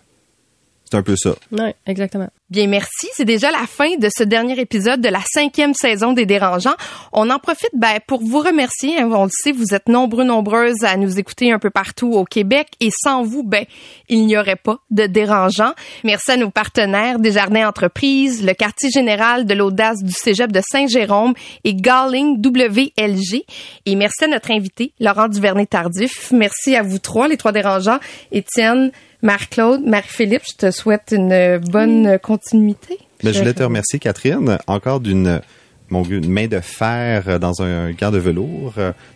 [0.92, 1.36] C'est un peu ça.
[1.52, 2.30] Ouais, exactement.
[2.50, 3.08] Bien, merci.
[3.14, 6.74] C'est déjà la fin de ce dernier épisode de la cinquième saison des Dérangeants.
[7.14, 9.00] On en profite ben, pour vous remercier.
[9.00, 9.08] hein.
[9.14, 12.70] On le sait, vous êtes nombreux, nombreuses à nous écouter un peu partout au Québec.
[12.80, 13.66] Et sans vous, ben,
[14.08, 15.74] il n'y aurait pas de Dérangeants.
[16.04, 21.36] Merci à nos partenaires Desjardins Entreprises, le quartier général de l'audace du Cégep de Saint-Jérôme
[21.66, 23.44] et Garling WLG.
[23.86, 26.32] Et merci à notre invité, Laurent Duvernay-Tardif.
[26.32, 28.00] Merci à vous trois, les trois Dérangeants.
[28.32, 28.92] Étienne,
[29.22, 32.98] Marie-Claude, Marie-Philippe, je te souhaite une bonne continuité.
[33.24, 35.42] Mais je voulais te remercier, Catherine, encore d'une
[35.90, 38.76] mon Dieu, une main de fer dans un gant de velours.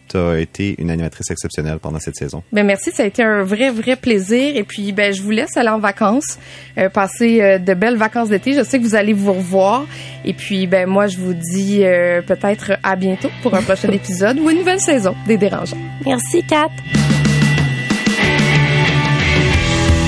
[0.09, 2.43] Tu as été une animatrice exceptionnelle pendant cette saison.
[2.51, 5.55] Ben merci, ça a été un vrai vrai plaisir et puis ben je vous laisse
[5.57, 6.37] aller en vacances,
[6.77, 8.53] euh, passer euh, de belles vacances d'été.
[8.53, 9.85] Je sais que vous allez vous revoir
[10.25, 14.39] et puis ben moi je vous dis euh, peut-être à bientôt pour un prochain épisode
[14.39, 15.77] ou une nouvelle saison des dérangeants.
[16.05, 16.69] Merci, Kat.